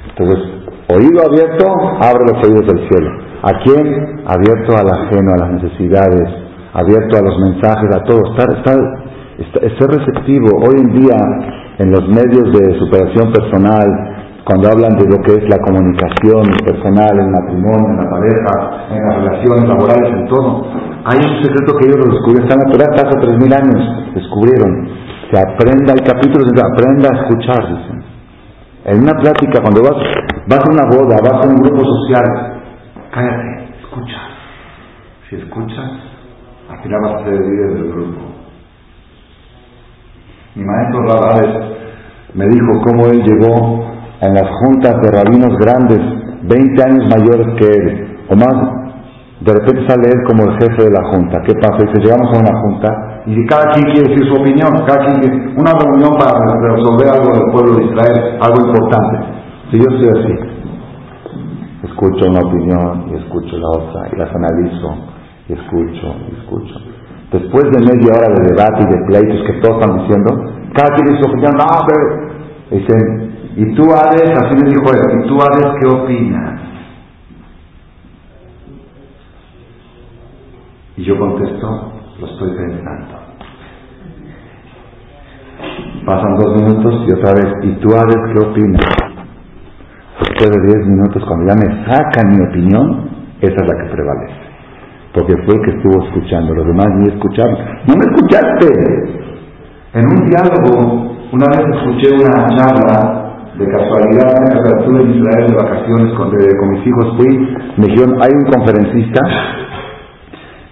[0.09, 0.60] Entonces,
[0.95, 1.67] oído abierto,
[2.03, 3.11] abre los oídos del cielo.
[3.43, 4.23] ¿A quién?
[4.27, 6.29] Abierto al ajeno, a las necesidades,
[6.75, 8.79] abierto a los mensajes, a todo, estar, estar,
[9.79, 10.49] ser receptivo.
[10.61, 11.17] Hoy en día,
[11.79, 13.87] en los medios de superación personal,
[14.45, 18.53] cuando hablan de lo que es la comunicación personal, el matrimonio, en la pareja,
[18.91, 20.67] en las relaciones laborales, en todo,
[21.05, 24.89] hay un secreto que ellos lo descubrieron, están en la hace tres mil años, descubrieron.
[25.31, 28.03] Se aprenda, el capítulo se aprenda a escuchar, dicen.
[28.85, 29.97] En una plática, cuando vas,
[30.47, 32.63] vas a una boda, vas a un grupo social,
[33.11, 34.19] cállate, escucha.
[35.29, 35.91] Si escuchas,
[36.71, 38.21] al final vas a ser líder del grupo.
[40.55, 41.79] Mi maestro Rabales
[42.35, 43.85] me dijo cómo él llegó
[44.21, 46.01] en las juntas de rabinos grandes,
[46.43, 48.81] 20 años mayores que él, o más,
[49.41, 51.41] de repente sale él como el jefe de la junta.
[51.47, 51.85] ¿Qué pasa?
[51.87, 55.37] Dice, llegamos a una junta y cada quien quiere decir su opinión, cada quien quiere,
[55.57, 59.40] una reunión para resolver algo del pueblo de Israel, algo importante.
[59.71, 60.35] Si yo estoy así,
[61.85, 65.11] escucho una opinión y escucho la otra y las analizo
[65.53, 66.75] escucho, escucho.
[67.33, 70.31] Después de media hora de debate y de pleitos que todos están diciendo,
[70.75, 72.31] cada quien su opinión, no, pero...
[72.71, 74.31] Dicen, ¿y tú, Alex?
[74.45, 76.61] Así me dijo él, ¿y tú, Alex, qué opinas?
[80.97, 83.19] Y yo contesto, lo estoy pensando.
[86.07, 89.10] Pasan dos minutos y otra vez, ¿y tú, Alex, qué opinas?
[90.41, 93.11] Después de diez minutos, cuando ya me sacan mi opinión,
[93.43, 94.51] esa es la que prevalece
[95.13, 97.57] porque fue el que estuvo escuchando, los demás ni escucharon.
[97.89, 98.67] No me escuchaste.
[99.93, 106.15] En un diálogo, una vez escuché una charla de casualidad, estuve en Israel de vacaciones
[106.17, 106.31] con,
[106.71, 109.21] mis hijos, fui, me dijeron, hay un conferencista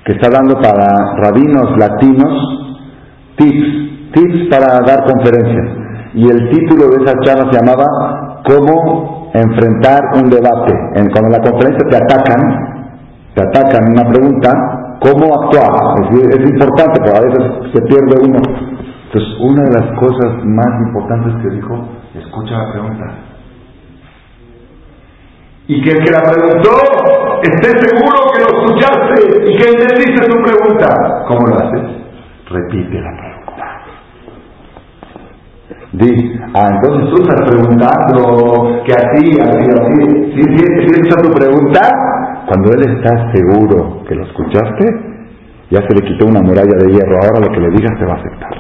[0.05, 2.79] que está dando para rabinos latinos
[3.37, 5.79] tips, tips para dar conferencias.
[6.14, 10.72] Y el título de esa charla se llamaba ¿Cómo enfrentar un debate?
[10.97, 12.41] En, cuando en la conferencia te atacan,
[13.35, 14.51] te atacan una pregunta,
[15.01, 15.70] ¿cómo actuar?
[16.12, 18.41] Es, es importante, pero a veces se pierde uno.
[19.07, 23.05] Entonces, una de las cosas más importantes que dijo, escucha la pregunta.
[25.66, 26.70] Y que el que la preguntó
[27.43, 31.24] esté seguro que lo escuchaste y que entendiste tu pregunta.
[31.29, 31.83] ¿Cómo lo haces?
[32.51, 33.28] Repite la pregunta.
[35.93, 40.32] Di, ah, entonces tú estás preguntando que a ti, a ti, a ti.
[40.36, 41.80] Si ¿Sí, tu pregunta,
[42.47, 44.84] cuando él está seguro que lo escuchaste,
[45.70, 47.16] ya se le quitó una muralla de hierro.
[47.24, 48.53] Ahora lo que le digas te va a aceptar.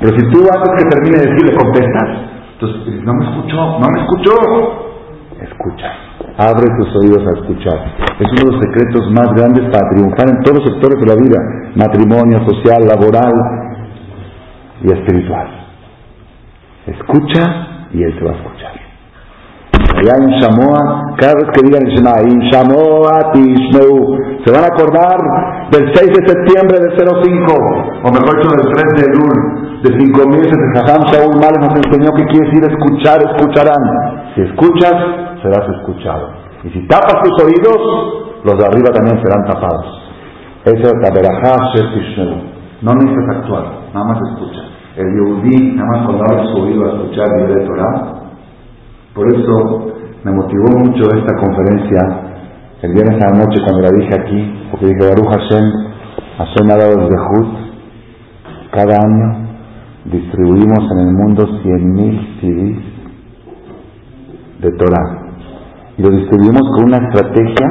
[0.00, 2.08] Pero si tú antes que termine de decir le contestas,
[2.52, 4.34] entonces no me escuchó, no me escuchó.
[5.40, 5.88] Escucha.
[6.36, 7.78] Abre tus oídos a escuchar.
[8.20, 11.16] Es uno de los secretos más grandes para triunfar en todos los sectores de la
[11.16, 11.38] vida.
[11.76, 13.32] Matrimonio, social, laboral
[14.82, 15.61] y espiritual.
[16.86, 18.72] Escucha y Él te va a escuchar.
[20.02, 25.14] Allá en Shamoa, cada vez que digan Shema, en Shamoa Tishmeu, se van a acordar
[25.70, 27.54] del 6 de septiembre del 05,
[28.02, 31.76] o mejor dicho, del 3 de Elul, de 5 meses de Jajam Shaul Males nos
[31.76, 33.82] enseñó que quiere decir escuchar, escucharán.
[34.34, 34.94] Si escuchas,
[35.42, 36.30] serás escuchado.
[36.64, 39.86] Y si tapas tus oídos, los de arriba también serán tapados.
[40.64, 41.56] Eso es la verajá
[42.82, 43.64] No necesitas actuar,
[43.94, 44.71] nada más escucha.
[44.96, 48.12] El Yehudí, nada más cuando abre su oído a escuchar el Torah,
[49.14, 49.86] por eso
[50.24, 52.00] me motivó mucho esta conferencia
[52.82, 55.64] el viernes a la noche cuando la dije aquí, porque dije, Baruch Hashem,
[56.38, 57.62] Hashem ha dado el Zehut,
[58.72, 59.48] cada año
[60.04, 62.92] distribuimos en el mundo 100.000 CDs
[64.60, 65.22] de Torah.
[65.96, 67.66] Y lo distribuimos con una estrategia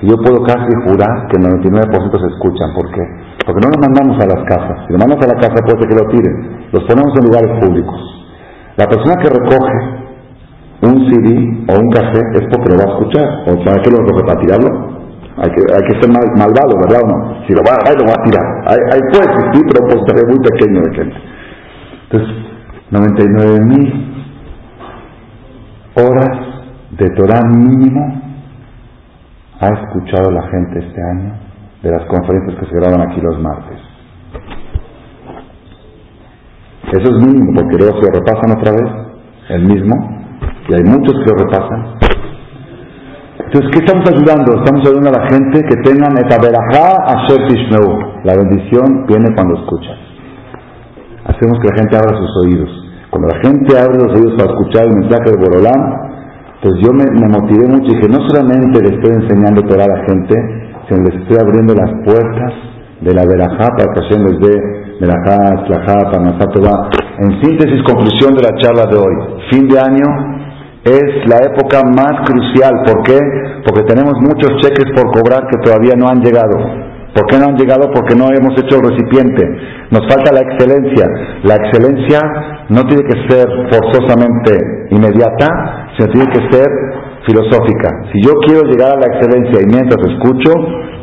[0.00, 2.74] que yo puedo casi jurar que el 99% se escuchan.
[2.74, 3.02] ¿Por qué?
[3.50, 4.86] Porque no los mandamos a las casas.
[4.86, 6.70] Si los mandamos a la casa puede que lo tiren.
[6.70, 7.98] Los ponemos en lugares públicos.
[8.76, 9.74] La persona que recoge
[10.86, 11.34] un CD
[11.66, 13.26] o un café es porque lo va a escuchar.
[13.50, 14.22] ¿O para qué lo recoge?
[14.22, 14.70] ¿Para tirarlo?
[15.42, 17.46] Hay que, ser mal, malvado, ¿verdad o no?
[17.48, 18.46] Si lo va a lo va a tirar.
[18.70, 21.16] Hay, hay puede existir, pero pues muy pequeño de gente.
[22.06, 22.30] Entonces,
[22.90, 24.14] 99 mil
[25.96, 26.38] horas
[26.92, 28.22] de Torah mínimo
[29.58, 31.49] ha escuchado la gente este año
[31.82, 33.78] de las conferencias que se graban aquí los martes.
[36.92, 38.90] Eso es mínimo, porque luego se repasan otra vez,
[39.50, 39.94] el mismo,
[40.68, 42.00] y hay muchos que lo repasan.
[43.50, 44.62] Entonces, ¿qué estamos ayudando?
[44.62, 48.22] Estamos ayudando a la gente que tengan etaberajá a tishmeu.
[48.22, 49.98] La bendición viene cuando escuchas.
[51.26, 52.70] Hacemos que la gente abra sus oídos.
[53.10, 55.82] Cuando la gente abre los oídos para escuchar el mensaje de Borolán,
[56.62, 60.04] pues yo me, motivé mucho y dije, no solamente le estoy enseñando toda a la
[60.06, 60.59] gente,
[60.90, 62.52] sino le estoy abriendo las puertas
[63.00, 66.44] de la verajá para que Hashem les dé verajá, panasá,
[67.18, 69.14] En síntesis, conclusión de la charla de hoy.
[69.50, 70.04] Fin de año,
[70.84, 72.82] es la época más crucial.
[72.84, 73.18] ¿Por qué?
[73.64, 76.56] Porque tenemos muchos cheques por cobrar que todavía no han llegado.
[77.14, 77.90] ¿Por qué no han llegado?
[77.92, 79.42] Porque no hemos hecho el recipiente.
[79.90, 81.06] Nos falta la excelencia.
[81.44, 82.20] La excelencia
[82.68, 86.68] no tiene que ser forzosamente inmediata, sino tiene que ser
[87.26, 87.88] filosófica.
[88.12, 90.52] Si yo quiero llegar a la excelencia y mientras escucho,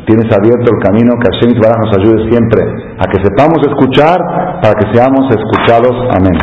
[0.06, 2.62] tienes abierto el camino que Hashem Baraj nos ayude siempre
[2.98, 4.18] a que sepamos escuchar
[4.62, 5.94] para que seamos escuchados.
[6.16, 6.36] Amén.